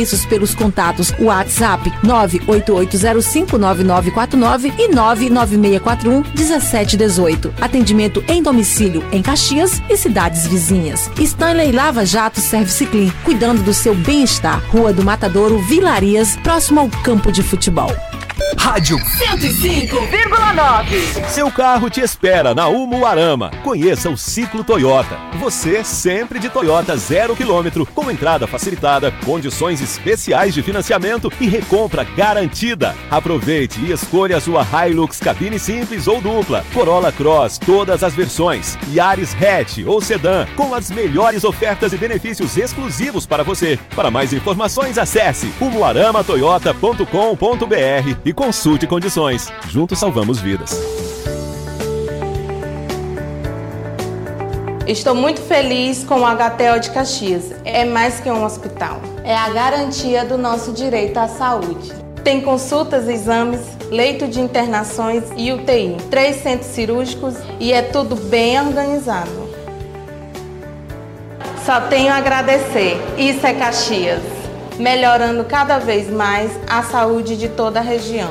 [0.00, 7.50] serviços pelos contatos WhatsApp 988059949 e 996411718.
[7.60, 11.10] Atendimento em domicílio em Caxias e cidades vizinhas.
[11.18, 14.62] Stanley Lava Jato Service Clean, cuidando do seu bem-estar.
[14.70, 17.94] Rua do Matadouro, Vilarias, próximo ao campo de futebol.
[18.56, 21.28] Rádio 105,9.
[21.28, 23.50] Seu carro te espera na Umuarama.
[23.64, 25.18] Conheça o Ciclo Toyota.
[25.40, 32.04] Você sempre de Toyota zero quilômetro, com entrada facilitada, condições especiais de financiamento e recompra
[32.04, 32.94] garantida.
[33.10, 38.78] Aproveite e escolha a sua Hilux cabine simples ou dupla, Corolla Cross, todas as versões,
[38.92, 43.78] Yaris Hatch ou Sedan, com as melhores ofertas e benefícios exclusivos para você.
[43.96, 49.52] Para mais informações, acesse umuaramatoyota.com.br e consulte condições.
[49.68, 50.80] Juntos salvamos vidas.
[54.86, 57.52] Estou muito feliz com o HTL de Caxias.
[57.64, 59.00] É mais que um hospital.
[59.24, 61.92] É a garantia do nosso direito à saúde.
[62.22, 65.96] Tem consultas, exames, leito de internações e UTI.
[66.08, 69.50] Três centros cirúrgicos e é tudo bem organizado.
[71.66, 72.96] Só tenho a agradecer.
[73.18, 74.39] Isso é Caxias
[74.80, 78.30] melhorando cada vez mais a saúde de toda a região.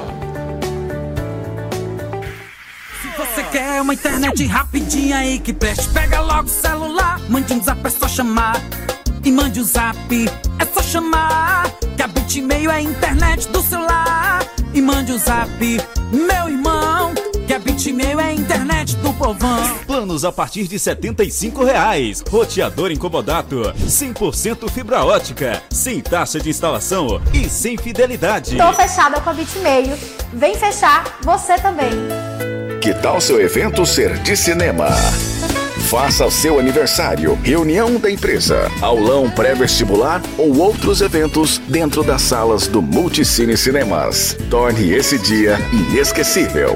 [3.01, 7.63] Se você quer uma internet rapidinha aí que preste, pega logo o celular, mande um
[7.63, 8.55] zap, é só chamar.
[9.23, 9.97] E mande um zap,
[10.59, 11.69] é só chamar.
[11.95, 14.39] Que a Bitmail é a internet do celular.
[14.73, 15.49] E mande um zap,
[16.11, 17.13] meu irmão.
[17.45, 19.79] Que a Bitmail é a internet do povão.
[19.87, 22.21] Planos a partir de 75 reais.
[22.29, 23.73] Roteador incomodato.
[23.87, 25.63] 100% fibra ótica.
[25.71, 28.57] Sem taxa de instalação e sem fidelidade.
[28.57, 29.97] Tô fechada com a Bitmail.
[30.33, 31.91] Vem fechar você também.
[32.81, 34.89] Que tal seu evento ser de cinema?
[35.89, 42.67] Faça o seu aniversário, reunião da empresa, aulão pré-vestibular ou outros eventos dentro das salas
[42.67, 44.37] do Multicine Cinemas.
[44.49, 46.75] Torne esse dia inesquecível.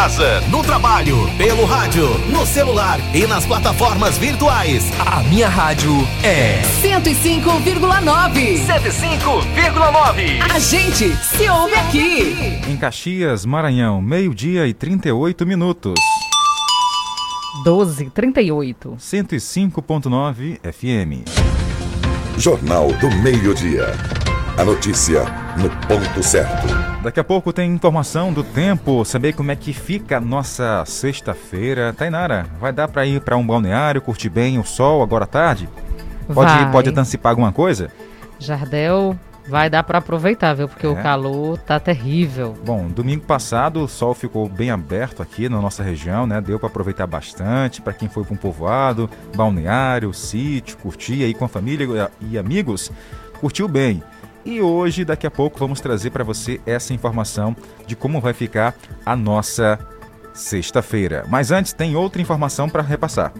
[0.00, 4.90] Casa, no trabalho, pelo rádio, no celular e nas plataformas virtuais.
[4.98, 5.92] A minha rádio
[6.24, 8.64] é 105,9.
[8.64, 10.40] 105,9.
[10.40, 12.34] A gente se ouve aqui.
[12.66, 16.00] Em Caxias, Maranhão, meio-dia e 38 minutos.
[17.62, 18.96] 12, 38.
[18.98, 21.28] 105.9 FM.
[22.38, 23.92] Jornal do Meio-Dia.
[24.56, 25.26] A notícia
[25.60, 26.66] no ponto certo.
[27.02, 31.92] Daqui a pouco tem informação do tempo, saber como é que fica a nossa sexta-feira.
[31.92, 35.68] Tainara, vai dar para ir para um balneário, curtir bem o sol agora à tarde?
[36.32, 36.70] Pode, Vai.
[36.70, 37.90] pode antecipar alguma coisa?
[38.38, 39.16] Jardel
[39.48, 40.68] vai dar para aproveitar, viu?
[40.68, 41.02] Porque o É.
[41.02, 42.54] calor tá terrível.
[42.64, 46.40] Bom, domingo passado o sol ficou bem aberto aqui na nossa região, né?
[46.40, 51.44] Deu para aproveitar bastante para quem foi para um povoado, balneário, sítio, curtir aí com
[51.44, 52.92] a família e amigos,
[53.40, 54.02] curtiu bem.
[54.44, 57.54] E hoje, daqui a pouco, vamos trazer para você essa informação
[57.86, 58.74] de como vai ficar
[59.04, 59.78] a nossa
[60.32, 61.24] sexta-feira.
[61.28, 63.32] Mas antes, tem outra informação para repassar.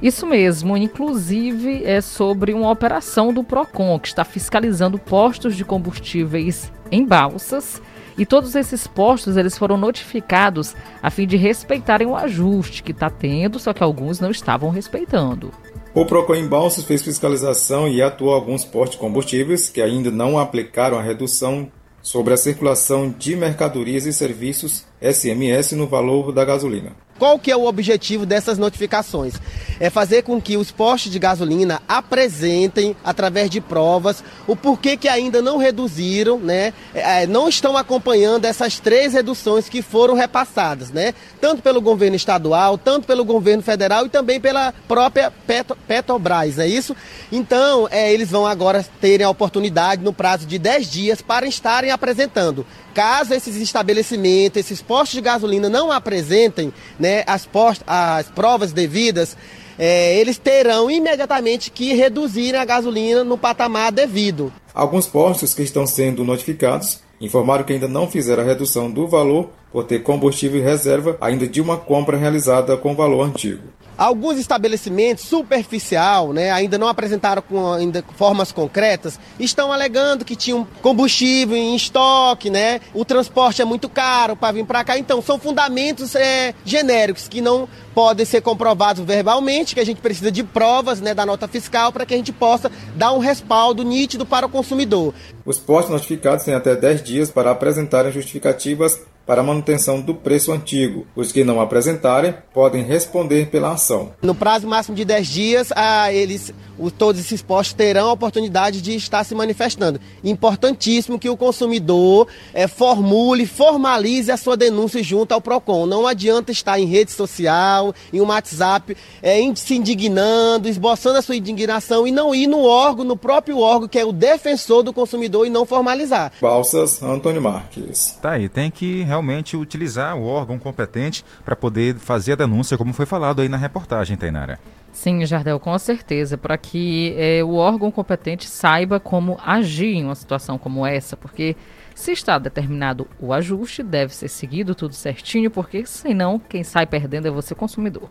[0.00, 6.70] Isso mesmo, inclusive é sobre uma operação do Procon que está fiscalizando postos de combustíveis
[6.90, 7.80] em balsas.
[8.18, 13.10] E todos esses postos eles foram notificados a fim de respeitarem o ajuste que está
[13.10, 15.52] tendo, só que alguns não estavam respeitando.
[15.96, 16.46] O Procon em
[16.84, 21.72] fez fiscalização e atuou alguns postos de combustíveis que ainda não aplicaram a redução
[22.02, 27.06] sobre a circulação de mercadorias e serviços SMS no valor da gasolina.
[27.18, 29.34] Qual que é o objetivo dessas notificações?
[29.80, 35.08] É fazer com que os postos de gasolina apresentem, através de provas, o porquê que
[35.08, 36.74] ainda não reduziram, né?
[36.94, 41.14] É, não estão acompanhando essas três reduções que foram repassadas, né?
[41.40, 46.66] Tanto pelo governo estadual, tanto pelo governo federal e também pela própria Petro, Petrobras, é
[46.66, 46.94] isso?
[47.32, 51.90] Então, é, eles vão agora terem a oportunidade, no prazo de 10 dias, para estarem
[51.90, 52.66] apresentando.
[52.96, 59.36] Caso esses estabelecimentos, esses postos de gasolina não apresentem né, as, post as provas devidas,
[59.78, 64.50] é, eles terão imediatamente que reduzir a gasolina no patamar devido.
[64.72, 69.50] Alguns postos que estão sendo notificados informaram que ainda não fizeram a redução do valor
[69.70, 73.64] por ter combustível reserva ainda de uma compra realizada com valor antigo.
[73.96, 80.66] Alguns estabelecimentos superficial, né, ainda não apresentaram com ainda formas concretas, estão alegando que tinham
[80.82, 82.80] combustível em estoque, né?
[82.92, 84.98] O transporte é muito caro para vir para cá.
[84.98, 90.30] Então, são fundamentos é, genéricos que não podem ser comprovados verbalmente, que a gente precisa
[90.30, 94.26] de provas, né, da nota fiscal para que a gente possa dar um respaldo nítido
[94.26, 95.14] para o consumidor.
[95.46, 100.52] Os postos notificados têm até 10 dias para apresentarem justificativas para a manutenção do preço
[100.52, 101.06] antigo.
[101.16, 104.12] Os que não apresentarem podem responder pela ação.
[104.22, 108.80] No prazo máximo de 10 dias, ah, eles, o- todos esses postos terão a oportunidade
[108.80, 110.00] de estar se manifestando.
[110.22, 115.86] Importantíssimo que o consumidor eh, formule, formalize a sua denúncia junto ao PROCON.
[115.86, 121.34] Não adianta estar em rede social, em um WhatsApp, eh, se indignando, esboçando a sua
[121.34, 125.46] indignação e não ir no órgão, no próprio órgão que é o defensor do consumidor
[125.46, 126.30] e não formalizar.
[126.40, 128.16] Balsas, Antônio Marques.
[128.22, 129.15] Tá aí, tem que realmente
[129.56, 134.16] utilizar o órgão competente para poder fazer a denúncia, como foi falado aí na reportagem,
[134.16, 134.58] Tainara.
[134.92, 140.14] Sim, Jardel, com certeza, para que eh, o órgão competente saiba como agir em uma
[140.14, 141.54] situação como essa, porque
[141.94, 147.28] se está determinado o ajuste, deve ser seguido tudo certinho, porque senão quem sai perdendo
[147.28, 148.08] é você, consumidor.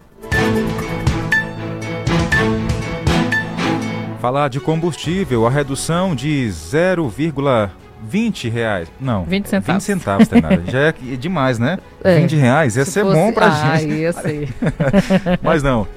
[4.20, 6.52] Falar de combustível, a redução de
[8.10, 8.88] 0,20 reais.
[9.00, 9.24] Não.
[9.24, 9.84] 20 centavos.
[9.86, 10.62] 20 centavos, Tainara.
[10.68, 11.78] Já é que- demais, né?
[12.04, 13.94] É, 20 reais, ia se ser fosse- bom pra Ah, gente.
[13.94, 14.50] ia ser.
[15.42, 15.88] Mas não.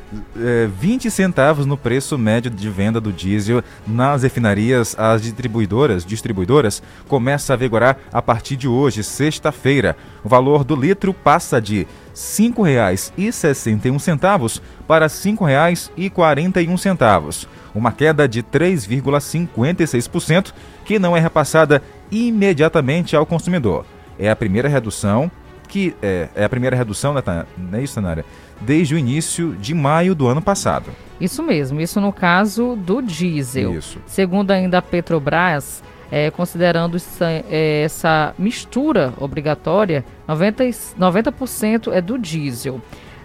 [0.40, 6.82] É, 20 centavos no preço médio de venda do diesel nas refinarias, as distribuidoras, distribuidoras
[7.06, 9.94] começa a vigorar a partir de hoje, sexta-feira.
[10.24, 20.52] O valor do litro passa de R$ 5,61 para R$ 5,41, uma queda de 3,56%
[20.84, 21.80] que não é repassada
[22.11, 23.84] imediatamente ao consumidor.
[24.18, 25.30] É a primeira redução
[25.68, 27.22] que é, é a primeira redução, né,
[27.56, 28.24] não é isso, Tanara?
[28.61, 30.90] Desde o início de maio do ano passado.
[31.20, 33.74] Isso mesmo, isso no caso do diesel.
[33.74, 33.98] Isso.
[34.06, 41.34] Segundo ainda a Petrobras, É, considerando essa, é, essa mistura obrigatória, 90%, 90
[41.92, 42.80] é do diesel.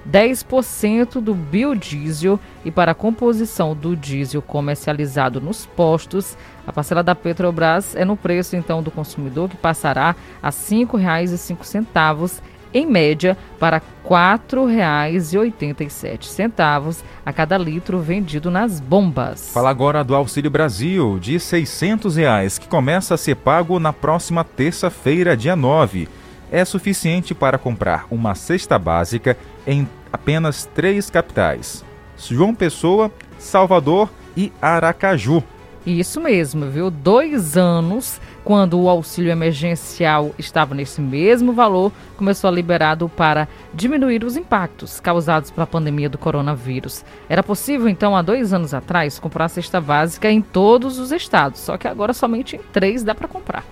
[0.09, 6.37] 10% do biodiesel e para a composição do diesel comercializado nos postos,
[6.67, 12.41] a parcela da Petrobras é no preço então do consumidor que passará a R$ 5,05
[12.73, 19.51] em média para R$ 4,87 a cada litro vendido nas bombas.
[19.53, 24.43] Fala agora do Auxílio Brasil de 600 reais, que começa a ser pago na próxima
[24.43, 26.09] terça-feira, dia 9.
[26.51, 31.84] É suficiente para comprar uma cesta básica em apenas três capitais:
[32.18, 35.43] João Pessoa, Salvador e Aracaju.
[35.86, 36.89] Isso mesmo, viu?
[36.89, 44.24] Dois anos, quando o auxílio emergencial estava nesse mesmo valor, começou a liberado para diminuir
[44.24, 47.03] os impactos causados pela pandemia do coronavírus.
[47.28, 51.59] Era possível, então, há dois anos atrás, comprar a cesta básica em todos os estados,
[51.59, 53.66] só que agora somente em três dá para comprar.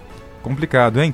[0.43, 1.13] Complicado, hein?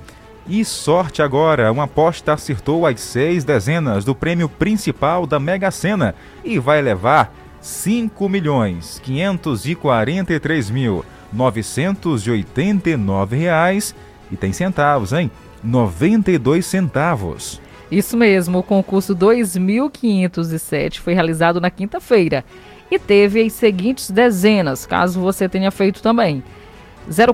[0.49, 6.15] E sorte agora, uma aposta acertou as seis dezenas do prêmio principal da Mega Sena
[6.41, 13.93] e vai levar 5 milhões 543 mil 989 reais
[14.31, 15.29] e tem centavos, hein?
[15.61, 17.59] 92 centavos.
[17.91, 22.45] Isso mesmo, o concurso 2507 foi realizado na quinta-feira
[22.89, 26.41] e teve as seguintes dezenas, caso você tenha feito também: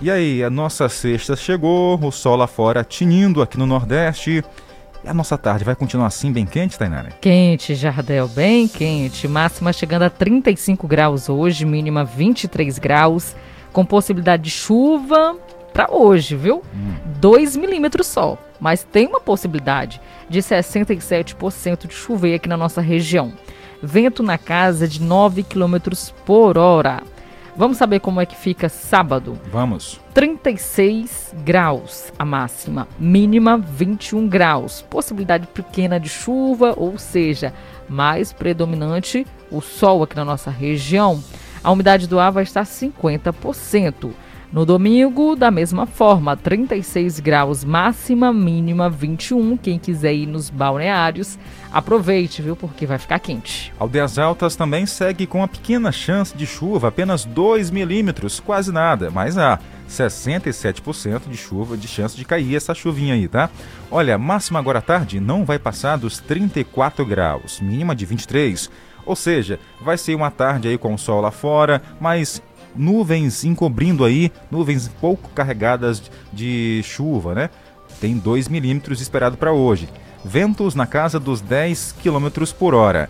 [0.01, 4.45] E aí, a nossa sexta chegou, o sol lá fora tinindo aqui no Nordeste.
[5.03, 7.11] E a nossa tarde vai continuar assim, bem quente, Tainara?
[7.21, 9.27] Quente, Jardel, bem quente.
[9.27, 13.35] Máxima chegando a 35 graus hoje, mínima 23 graus,
[13.73, 15.37] com possibilidade de chuva
[15.79, 16.61] para hoje, viu?
[17.21, 18.37] 2 milímetros só.
[18.59, 23.33] Mas tem uma possibilidade de 67% de chover aqui na nossa região.
[23.81, 27.01] Vento na casa de 9 quilômetros por hora.
[27.57, 29.39] Vamos saber como é que fica sábado?
[29.53, 30.01] Vamos.
[30.15, 34.83] 36 graus a máxima, mínima 21 graus.
[34.83, 37.55] Possibilidade pequena de chuva, ou seja,
[37.89, 41.23] mais predominante o sol aqui na nossa região.
[41.63, 44.11] A umidade do ar vai estar 50%.
[44.51, 49.59] No domingo, da mesma forma, 36 graus máxima, mínima 21.
[49.59, 51.39] Quem quiser ir nos balneários,
[51.71, 52.57] aproveite, viu?
[52.57, 53.71] Porque vai ficar quente.
[53.79, 59.11] Aldeias Altas também segue com uma pequena chance de chuva, apenas 2 milímetros, quase nada,
[59.11, 63.51] mas há 67% de chuva, de chance de cair essa chuvinha aí, tá?
[63.91, 68.71] Olha, máxima agora à tarde não vai passar dos 34 graus, mínima de 23.
[69.05, 72.43] Ou seja, vai ser uma tarde aí com o sol lá fora, mas
[72.75, 76.03] nuvens encobrindo aí, nuvens pouco carregadas
[76.33, 77.51] de chuva, né?
[78.01, 79.89] Tem 2 milímetros esperado para hoje.
[80.25, 83.09] Ventos na casa dos 10 km por hora,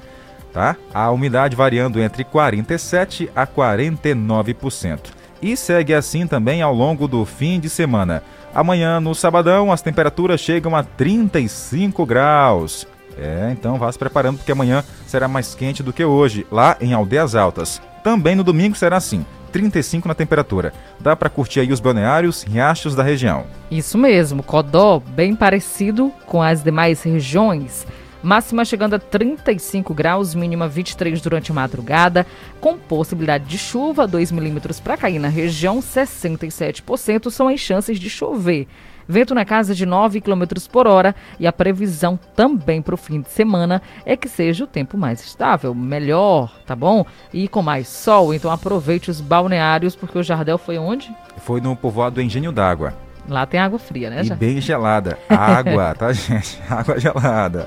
[0.52, 0.76] tá?
[0.92, 5.18] A umidade variando entre 47 a 49%.
[5.40, 8.22] E segue assim também ao longo do fim de semana.
[8.54, 12.86] Amanhã, no sabadão, as temperaturas chegam a 35 graus.
[13.16, 16.92] É, então vá se preparando porque amanhã será mais quente do que hoje, lá em
[16.92, 17.82] Aldeias Altas.
[18.02, 19.24] Também no domingo será assim.
[19.48, 20.72] 35 na temperatura.
[21.00, 23.44] Dá para curtir aí os balneários, riachos da região.
[23.70, 27.86] Isso mesmo, Codó, bem parecido com as demais regiões.
[28.22, 32.26] Máxima chegando a 35 graus, mínima 23 durante a madrugada,
[32.60, 38.10] com possibilidade de chuva, 2 milímetros para cair na região, 67% são as chances de
[38.10, 38.66] chover.
[39.08, 43.22] Vento na casa de 9 km por hora e a previsão também para o fim
[43.22, 47.06] de semana é que seja o tempo mais estável, melhor, tá bom?
[47.32, 51.10] E com mais sol, então aproveite os balneários, porque o Jardel foi onde?
[51.38, 52.92] Foi no povoado Engenho d'Água.
[53.26, 54.22] Lá tem água fria, né?
[54.24, 55.18] E bem gelada.
[55.28, 56.60] Água, tá, gente?
[56.68, 57.66] Água gelada.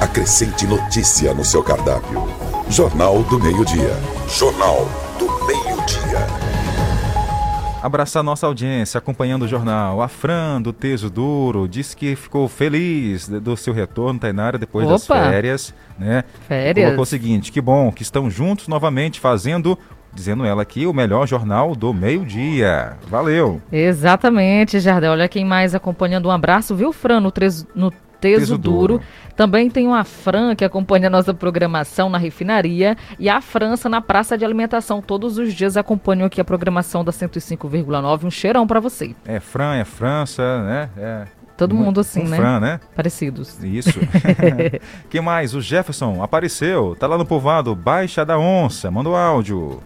[0.00, 2.26] Acrescente notícia no seu cardápio.
[2.68, 3.94] Jornal do Meio-Dia.
[4.28, 4.86] Jornal
[5.18, 6.25] do Meio-Dia.
[7.82, 10.02] Abraçar nossa audiência, acompanhando o jornal.
[10.02, 15.08] A Fran, do Teso Duro, disse que ficou feliz do seu retorno, Tainara, depois das
[15.08, 15.22] Opa!
[15.30, 16.24] férias, né?
[16.48, 16.84] Férias.
[16.86, 19.78] Colocou o seguinte, que bom que estão juntos novamente fazendo,
[20.12, 22.94] dizendo ela aqui, o melhor jornal do meio-dia.
[23.08, 23.60] Valeu!
[23.70, 25.12] Exatamente, Jardel.
[25.12, 26.26] Olha quem mais acompanhando.
[26.28, 28.94] Um abraço, viu, Fran, no, tres- no Teso, Teso Duro.
[28.98, 29.02] Duro.
[29.36, 34.00] Também tem uma Fran que acompanha a nossa programação na refinaria e a França na
[34.00, 35.02] praça de alimentação.
[35.02, 38.24] Todos os dias acompanham aqui a programação da 105,9.
[38.24, 39.14] Um cheirão pra você.
[39.26, 40.90] É Fran, é França, né?
[40.96, 41.24] É
[41.56, 42.36] Todo um- mundo assim, um né?
[42.36, 42.80] Fran, né?
[42.94, 43.62] Parecidos.
[43.62, 43.98] Isso.
[45.10, 45.54] que mais?
[45.54, 48.90] O Jefferson apareceu, tá lá no povoado Baixa da Onça.
[48.90, 49.80] Manda o áudio.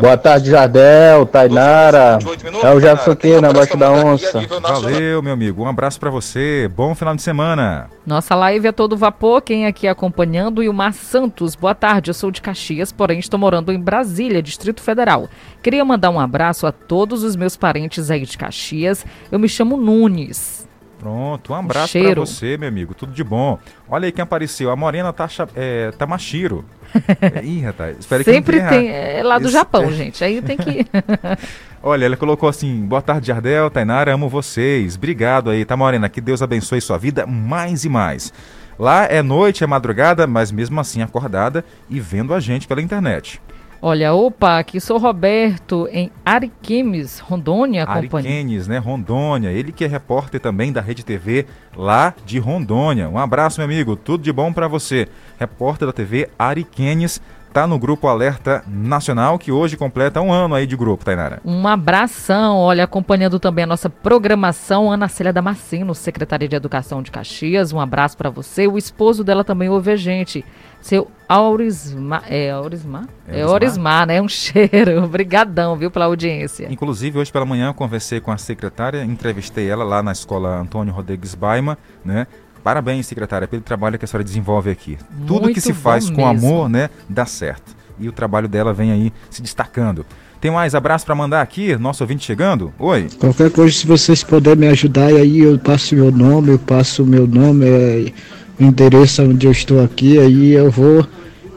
[0.00, 2.18] Boa tarde, Jardel, Tainara.
[2.62, 4.40] É o Jefferson aqui na Baixa da Onça.
[4.60, 5.62] Valeu, meu amigo.
[5.62, 6.68] Um abraço pra você.
[6.74, 7.88] Bom final de semana.
[8.06, 10.62] Nossa live é todo vapor, quem aqui acompanhando?
[10.62, 15.28] Ilmar Santos, boa tarde, eu sou de Caxias, porém estou morando em Brasília, Distrito Federal.
[15.62, 19.76] Queria mandar um abraço a todos os meus parentes aí de Caxias, eu me chamo
[19.76, 20.68] Nunes.
[20.98, 22.94] Pronto, um abraço pra você, meu amigo.
[22.94, 23.58] Tudo de bom.
[23.86, 24.70] Olha aí quem apareceu.
[24.70, 26.64] A Morena tá, é, Tamashiro.
[27.42, 27.98] Ih, rapaz.
[28.00, 30.86] Espero que Sempre tenha tem, é lá do Japão, gente, aí tem que...
[31.86, 34.96] Olha, ela colocou assim: boa tarde, Jardel, Tainara, amo vocês.
[34.96, 36.08] Obrigado aí, tá, Morena?
[36.08, 38.32] Que Deus abençoe sua vida mais e mais.
[38.78, 43.40] Lá é noite, é madrugada, mas mesmo assim acordada e vendo a gente pela internet.
[43.86, 47.84] Olha, opa, aqui sou Roberto, em Ariquemes, Rondônia.
[47.86, 48.78] Ariquenes, né?
[48.78, 49.50] Rondônia.
[49.50, 51.44] Ele que é repórter também da Rede TV
[51.76, 53.10] lá de Rondônia.
[53.10, 53.94] Um abraço, meu amigo.
[53.94, 55.06] Tudo de bom pra você.
[55.38, 57.20] Repórter da TV Ariquenes.
[57.52, 61.40] Tá no grupo Alerta Nacional, que hoje completa um ano aí de grupo, Tainara.
[61.44, 67.12] Um abração, olha, acompanhando também a nossa programação, Ana Célia Damasceno, secretária de Educação de
[67.12, 68.66] Caxias, um abraço para você.
[68.66, 70.44] O esposo dela também ouve a gente,
[70.84, 73.08] seu Aurismar, é Aurismar?
[73.26, 74.06] É É Aurismar?
[74.06, 74.20] Né?
[74.20, 76.68] Um cheiro, obrigadão, viu, pela audiência.
[76.70, 80.92] Inclusive, hoje pela manhã eu conversei com a secretária, entrevistei ela lá na escola Antônio
[80.92, 82.26] Rodrigues Baima, né?
[82.62, 84.98] Parabéns, secretária, pelo trabalho que a senhora desenvolve aqui.
[85.26, 86.48] Tudo que Muito se faz com mesmo.
[86.48, 87.74] amor, né, dá certo.
[87.98, 90.04] E o trabalho dela vem aí se destacando.
[90.38, 91.76] Tem mais abraço para mandar aqui?
[91.76, 92.74] Nosso ouvinte chegando?
[92.78, 93.08] Oi.
[93.18, 97.06] Qualquer coisa, se vocês puderem me ajudar, aí eu passo meu nome, eu passo o
[97.06, 98.12] meu nome, é,
[98.58, 101.06] endereço onde eu estou aqui, aí eu vou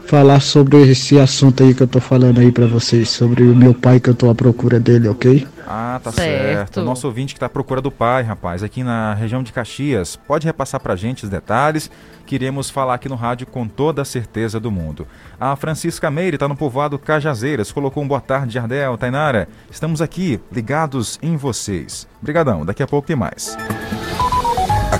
[0.06, 3.74] falar sobre esse assunto aí que eu tô falando aí pra vocês, sobre o meu
[3.74, 5.46] pai que eu tô à procura dele, ok?
[5.70, 6.56] Ah, tá Certo.
[6.56, 6.82] certo.
[6.82, 10.16] Nosso ouvinte que está à procura do pai, rapaz, aqui na região de Caxias.
[10.16, 11.90] Pode repassar pra gente os detalhes.
[12.24, 15.06] Queremos falar aqui no rádio com toda a certeza do mundo.
[15.38, 17.70] A Francisca Meire está no povoado Cajazeiras.
[17.70, 19.46] Colocou um boa tarde, Jardel, Tainara.
[19.70, 22.08] Estamos aqui, ligados em vocês.
[22.22, 22.64] Obrigadão.
[22.64, 23.54] Daqui a pouco tem mais.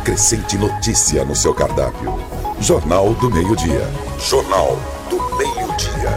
[0.09, 2.19] Acrescente notícia no seu cardápio.
[2.63, 3.87] Jornal do Meio-Dia.
[4.19, 4.79] Jornal
[5.11, 6.17] do Meio-Dia.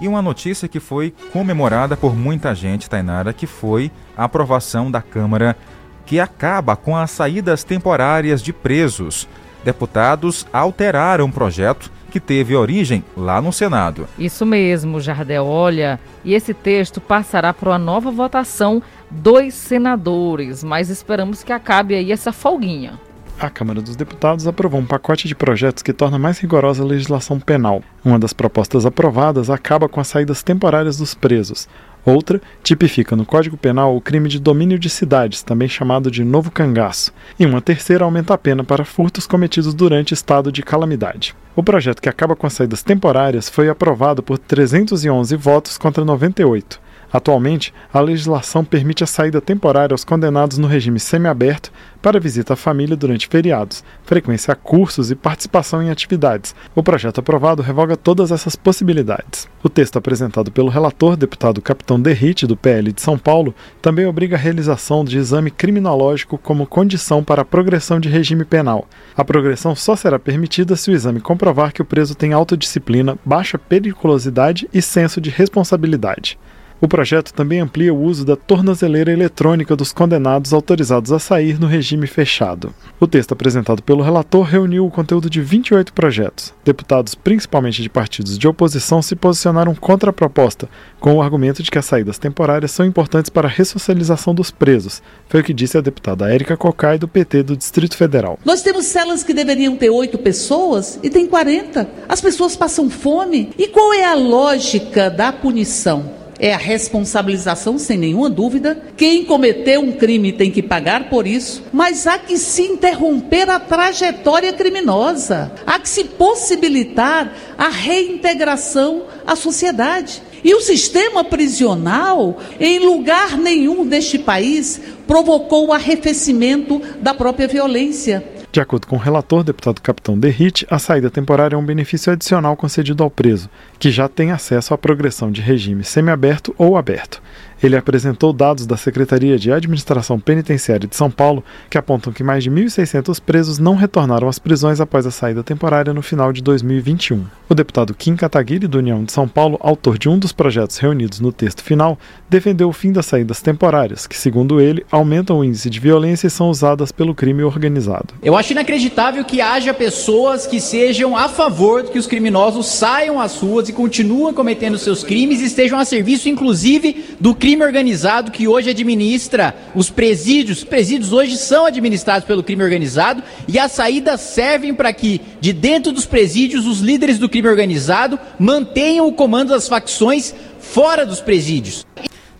[0.00, 5.00] E uma notícia que foi comemorada por muita gente, Tainara, que foi a aprovação da
[5.00, 5.56] Câmara
[6.04, 9.28] que acaba com as saídas temporárias de presos.
[9.62, 14.08] Deputados alteraram um projeto que teve origem lá no Senado.
[14.18, 15.46] Isso mesmo, Jardel.
[15.46, 21.94] Olha, e esse texto passará para uma nova votação dos senadores, mas esperamos que acabe
[21.94, 22.98] aí essa folguinha.
[23.38, 27.38] A Câmara dos Deputados aprovou um pacote de projetos que torna mais rigorosa a legislação
[27.38, 27.82] penal.
[28.02, 31.68] Uma das propostas aprovadas acaba com as saídas temporárias dos presos.
[32.02, 36.50] Outra tipifica no Código Penal o crime de domínio de cidades, também chamado de novo
[36.50, 37.12] cangaço.
[37.38, 41.34] E uma terceira aumenta a pena para furtos cometidos durante estado de calamidade.
[41.54, 46.85] O projeto que acaba com as saídas temporárias foi aprovado por 311 votos contra 98.
[47.12, 51.70] Atualmente, a legislação permite a saída temporária aos condenados no regime semiaberto
[52.02, 56.54] para visita à família durante feriados, frequência a cursos e participação em atividades.
[56.74, 59.48] O projeto aprovado revoga todas essas possibilidades.
[59.62, 64.36] O texto apresentado pelo relator, deputado Capitão Derrite, do PL de São Paulo, também obriga
[64.36, 68.86] a realização de exame criminológico como condição para a progressão de regime penal.
[69.16, 73.58] A progressão só será permitida se o exame comprovar que o preso tem autodisciplina, baixa
[73.58, 76.38] periculosidade e senso de responsabilidade.
[76.78, 81.66] O projeto também amplia o uso da tornozeleira eletrônica dos condenados autorizados a sair no
[81.66, 82.74] regime fechado.
[83.00, 86.52] O texto apresentado pelo relator reuniu o conteúdo de 28 projetos.
[86.64, 90.68] Deputados, principalmente de partidos de oposição, se posicionaram contra a proposta,
[91.00, 95.02] com o argumento de que as saídas temporárias são importantes para a ressocialização dos presos.
[95.30, 98.38] Foi o que disse a deputada Érica Cocai, do PT do Distrito Federal.
[98.44, 101.88] Nós temos celas que deveriam ter oito pessoas e tem 40.
[102.06, 103.50] As pessoas passam fome.
[103.56, 106.15] E qual é a lógica da punição?
[106.38, 108.78] É a responsabilização, sem nenhuma dúvida.
[108.96, 113.58] Quem cometeu um crime tem que pagar por isso, mas há que se interromper a
[113.58, 115.50] trajetória criminosa.
[115.66, 120.22] Há que se possibilitar a reintegração à sociedade.
[120.44, 128.22] E o sistema prisional, em lugar nenhum deste país, provocou o arrefecimento da própria violência.
[128.56, 132.56] De acordo com o relator, deputado capitão Derrite, a saída temporária é um benefício adicional
[132.56, 137.20] concedido ao preso, que já tem acesso à progressão de regime semiaberto ou aberto.
[137.62, 142.44] Ele apresentou dados da Secretaria de Administração Penitenciária de São Paulo que apontam que mais
[142.44, 147.24] de 1.600 presos não retornaram às prisões após a saída temporária no final de 2021.
[147.48, 151.20] O deputado Kim Kataguiri, do União de São Paulo, autor de um dos projetos reunidos
[151.20, 151.98] no texto final,
[152.28, 156.30] defendeu o fim das saídas temporárias, que, segundo ele, aumentam o índice de violência e
[156.30, 158.14] são usadas pelo crime organizado.
[158.22, 163.20] Eu acho inacreditável que haja pessoas que sejam a favor de que os criminosos saiam
[163.20, 168.32] às ruas e continuem cometendo seus crimes e estejam a serviço, inclusive, do crime organizado
[168.32, 170.58] que hoje administra os presídios.
[170.58, 175.52] Os presídios hoje são administrados pelo crime organizado e as saídas servem para que, de
[175.52, 181.20] dentro dos presídios, os líderes do crime organizado mantenham o comando das facções fora dos
[181.20, 181.86] presídios.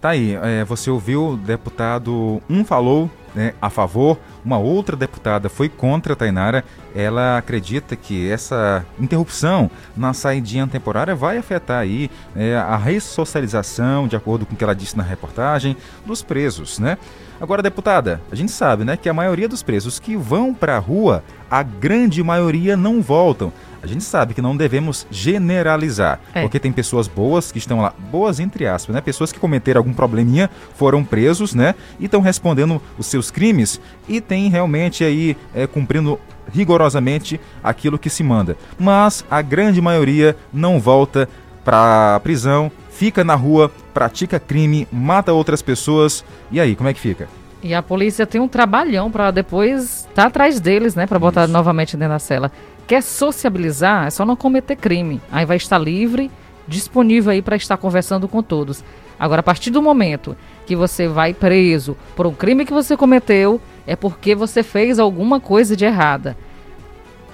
[0.00, 5.49] Tá aí, é, você ouviu o deputado, um falou né, a favor, uma outra deputada
[5.49, 6.64] foi contra a Tainara.
[6.94, 14.14] Ela acredita que essa interrupção na saidinha temporária vai afetar aí é, a ressocialização, de
[14.14, 15.76] acordo com o que ela disse na reportagem,
[16.07, 16.97] dos presos, né?
[17.41, 20.78] Agora, deputada, a gente sabe, né, que a maioria dos presos que vão para a
[20.78, 23.53] rua, a grande maioria não voltam.
[23.82, 26.43] A gente sabe que não devemos generalizar, é.
[26.43, 29.01] porque tem pessoas boas que estão lá, boas entre aspas, né?
[29.01, 31.74] Pessoas que cometeram algum probleminha, foram presos, né?
[32.01, 36.18] E estão respondendo os seus crimes e tem realmente aí é, cumprindo
[36.53, 38.57] rigorosamente aquilo que se manda.
[38.76, 41.28] Mas a grande maioria não volta
[41.64, 46.24] para a prisão, fica na rua, pratica crime, mata outras pessoas.
[46.51, 47.28] E aí, como é que fica?
[47.62, 51.44] E a polícia tem um trabalhão para depois estar tá atrás deles, né, para botar
[51.44, 51.53] Isso.
[51.53, 52.51] novamente dentro da cela
[52.86, 55.20] quer sociabilizar, é só não cometer crime.
[55.30, 56.30] Aí vai estar livre,
[56.68, 58.84] disponível aí para estar conversando com todos.
[59.18, 60.36] Agora, a partir do momento
[60.66, 65.40] que você vai preso por um crime que você cometeu, é porque você fez alguma
[65.40, 66.36] coisa de errada.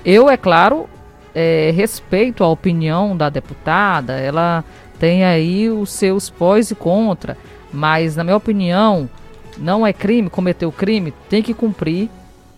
[0.04, 0.88] Eu, é claro,
[1.34, 4.64] é, respeito a opinião da deputada, ela
[5.02, 7.36] tem aí os seus pós e contra,
[7.72, 9.10] mas, na minha opinião,
[9.58, 12.08] não é crime, cometeu crime, tem que cumprir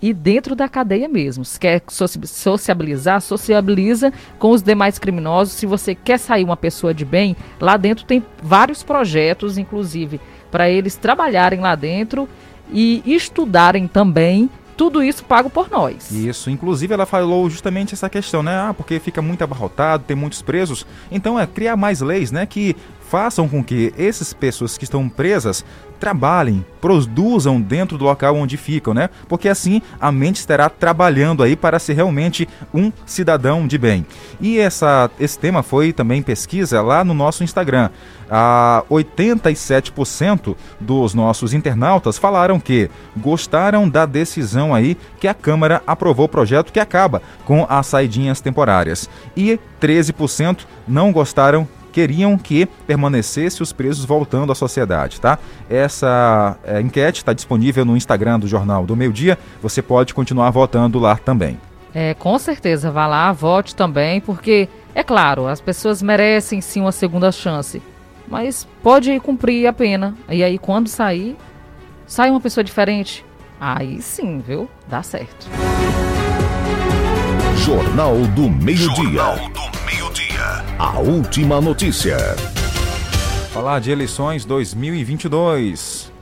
[0.02, 1.42] e dentro da cadeia mesmo.
[1.42, 5.54] Se quer sociabilizar, sociabiliza com os demais criminosos.
[5.54, 10.20] Se você quer sair uma pessoa de bem, lá dentro tem vários projetos, inclusive,
[10.50, 12.28] para eles trabalharem lá dentro
[12.70, 16.10] e estudarem também tudo isso pago por nós.
[16.10, 18.54] Isso, inclusive ela falou justamente essa questão, né?
[18.54, 20.86] Ah, porque fica muito abarrotado, tem muitos presos.
[21.10, 22.76] Então é criar mais leis, né, que
[23.08, 25.64] façam com que essas pessoas que estão presas
[26.04, 29.08] trabalhem, produzam dentro do local onde ficam, né?
[29.28, 34.04] Porque assim a mente estará trabalhando aí para ser realmente um cidadão de bem.
[34.40, 37.88] E essa, esse tema foi também pesquisa lá no nosso Instagram.
[38.30, 46.26] Ah, 87% dos nossos internautas falaram que gostaram da decisão aí que a Câmara aprovou
[46.26, 49.08] o projeto que acaba com as saidinhas temporárias.
[49.36, 55.38] E 13% não gostaram queriam que permanecesse os presos voltando à sociedade, tá?
[55.70, 59.38] Essa é, enquete está disponível no Instagram do Jornal do Meio Dia.
[59.62, 61.56] Você pode continuar votando lá também.
[61.94, 66.90] É, com certeza, vá lá, vote também, porque, é claro, as pessoas merecem sim uma
[66.90, 67.80] segunda chance,
[68.26, 70.16] mas pode cumprir a pena.
[70.28, 71.36] E aí, quando sair,
[72.08, 73.24] sai uma pessoa diferente,
[73.60, 74.68] aí sim, viu?
[74.88, 75.48] Dá certo.
[77.56, 79.73] Jornal do Meio-Dia.
[80.76, 82.16] A última notícia.
[83.52, 86.12] Falar de eleições 2022.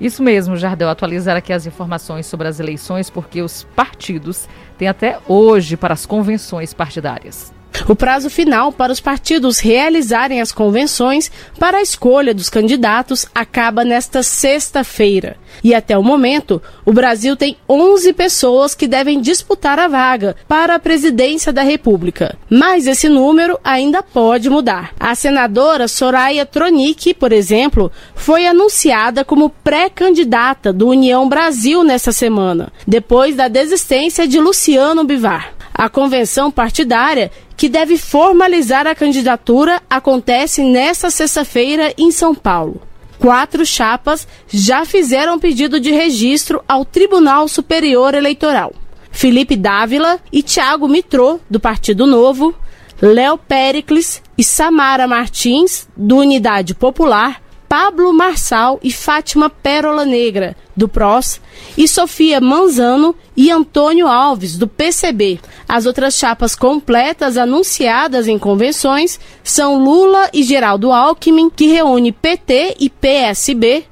[0.00, 4.48] Isso mesmo, Jardel, atualizar aqui as informações sobre as eleições, porque os partidos
[4.78, 7.52] têm até hoje para as convenções partidárias.
[7.88, 13.84] O prazo final para os partidos realizarem as convenções para a escolha dos candidatos acaba
[13.84, 15.36] nesta sexta-feira.
[15.62, 20.74] E até o momento, o Brasil tem 11 pessoas que devem disputar a vaga para
[20.74, 22.36] a presidência da República.
[22.48, 24.92] Mas esse número ainda pode mudar.
[24.98, 32.72] A senadora Soraya Tronic, por exemplo, foi anunciada como pré-candidata do União Brasil nesta semana,
[32.86, 35.55] depois da desistência de Luciano Bivar.
[35.78, 42.80] A convenção partidária que deve formalizar a candidatura, acontece nesta sexta-feira em São Paulo.
[43.18, 48.72] Quatro chapas já fizeram pedido de registro ao Tribunal Superior Eleitoral.
[49.10, 52.54] Felipe Dávila e Tiago Mitrô, do Partido Novo,
[53.00, 57.42] Léo Pericles e Samara Martins, do Unidade Popular,
[57.78, 61.42] Pablo Marçal e Fátima Pérola Negra, do PROS,
[61.76, 65.38] e Sofia Manzano e Antônio Alves, do PCB.
[65.68, 72.76] As outras chapas completas anunciadas em convenções são Lula e Geraldo Alckmin, que reúne PT
[72.80, 73.84] e PSB,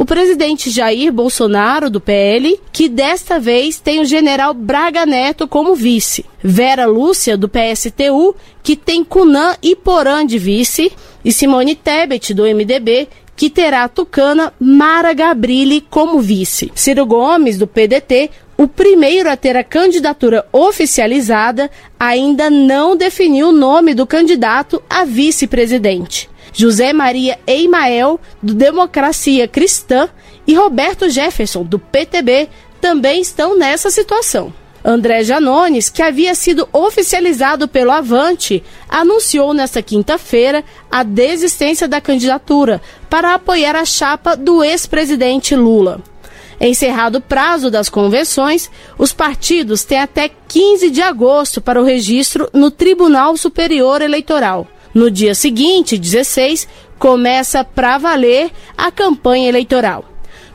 [0.00, 5.74] o presidente Jair Bolsonaro, do PL, que desta vez tem o general Braga Neto como
[5.74, 6.24] vice.
[6.42, 10.90] Vera Lúcia, do PSTU, que tem Cunã e Porã de vice.
[11.22, 13.08] E Simone Tebet, do MDB,
[13.40, 16.70] que terá a tucana Mara Gabrilli como vice.
[16.74, 23.52] Ciro Gomes, do PDT, o primeiro a ter a candidatura oficializada, ainda não definiu o
[23.52, 26.28] nome do candidato a vice-presidente.
[26.52, 30.10] José Maria Eimael, do Democracia Cristã,
[30.46, 32.46] e Roberto Jefferson, do PTB,
[32.78, 34.52] também estão nessa situação.
[34.84, 42.80] André Janones, que havia sido oficializado pelo Avante, anunciou nesta quinta-feira a desistência da candidatura
[43.08, 46.00] para apoiar a chapa do ex-presidente Lula.
[46.60, 52.50] Encerrado o prazo das convenções, os partidos têm até 15 de agosto para o registro
[52.52, 54.66] no Tribunal Superior Eleitoral.
[54.92, 56.68] No dia seguinte, 16,
[56.98, 60.04] começa para valer a campanha eleitoral.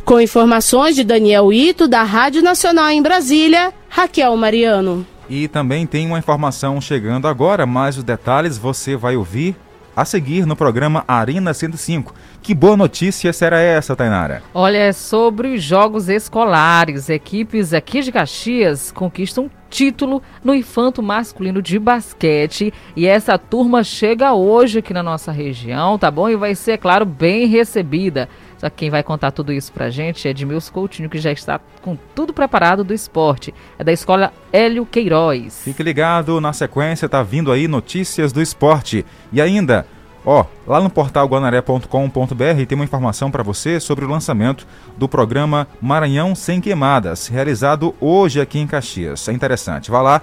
[0.06, 5.04] Com informações de Daniel Ito, da Rádio Nacional em Brasília, Raquel Mariano.
[5.28, 9.56] E também tem uma informação chegando agora, mas os detalhes você vai ouvir
[9.96, 12.14] a seguir no programa Arena 105.
[12.40, 14.44] Que boa notícia será essa, Tainara?
[14.54, 17.10] Olha, é sobre os jogos escolares.
[17.10, 22.72] Equipes aqui de Caxias conquistam título no infanto masculino de basquete.
[22.96, 26.30] E essa turma chega hoje aqui na nossa região, tá bom?
[26.30, 28.30] E vai ser, é claro, bem recebida.
[28.58, 31.60] Só que quem vai contar tudo isso pra gente é Edmilson Coutinho, que já está
[31.82, 33.54] com tudo preparado do esporte.
[33.78, 35.62] É da escola Hélio Queiroz.
[35.64, 39.06] Fique ligado, na sequência tá vindo aí notícias do esporte.
[39.32, 39.86] E ainda,
[40.26, 44.66] ó, lá no portal guanaré.com.br tem uma informação para você sobre o lançamento
[44.98, 49.28] do programa Maranhão Sem Queimadas, realizado hoje aqui em Caxias.
[49.28, 50.22] É interessante, vá lá,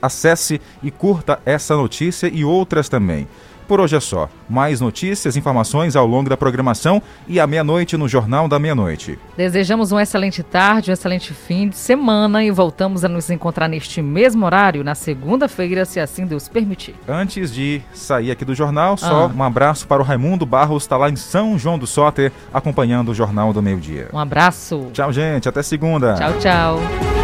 [0.00, 3.26] acesse e curta essa notícia e outras também.
[3.66, 4.28] Por hoje é só.
[4.48, 9.18] Mais notícias, informações ao longo da programação e à meia-noite no Jornal da Meia-Noite.
[9.36, 14.02] Desejamos uma excelente tarde, um excelente fim de semana e voltamos a nos encontrar neste
[14.02, 16.94] mesmo horário na segunda-feira, se assim Deus permitir.
[17.08, 19.32] Antes de sair aqui do jornal, só ah.
[19.34, 23.14] um abraço para o Raimundo Barros, está lá em São João do Soter, acompanhando o
[23.14, 24.08] Jornal do Meio-Dia.
[24.12, 24.88] Um abraço.
[24.92, 25.48] Tchau, gente.
[25.48, 26.14] Até segunda.
[26.14, 27.23] Tchau, tchau.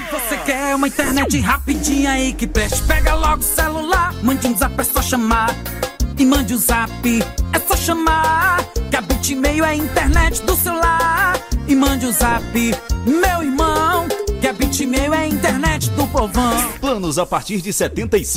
[0.00, 4.56] se você quer uma internet rapidinha aí que preste, pega logo o celular, mande um
[4.56, 5.54] zap, é só chamar.
[6.18, 6.90] E mande o um zap,
[7.52, 8.64] é só chamar.
[8.90, 11.40] Que a Bitmail é a internet do celular.
[11.66, 12.44] E mande o um zap,
[13.06, 14.06] meu irmão.
[14.40, 16.72] Que a Bitmail é a internet do povão.
[16.80, 18.24] Planos a partir de 75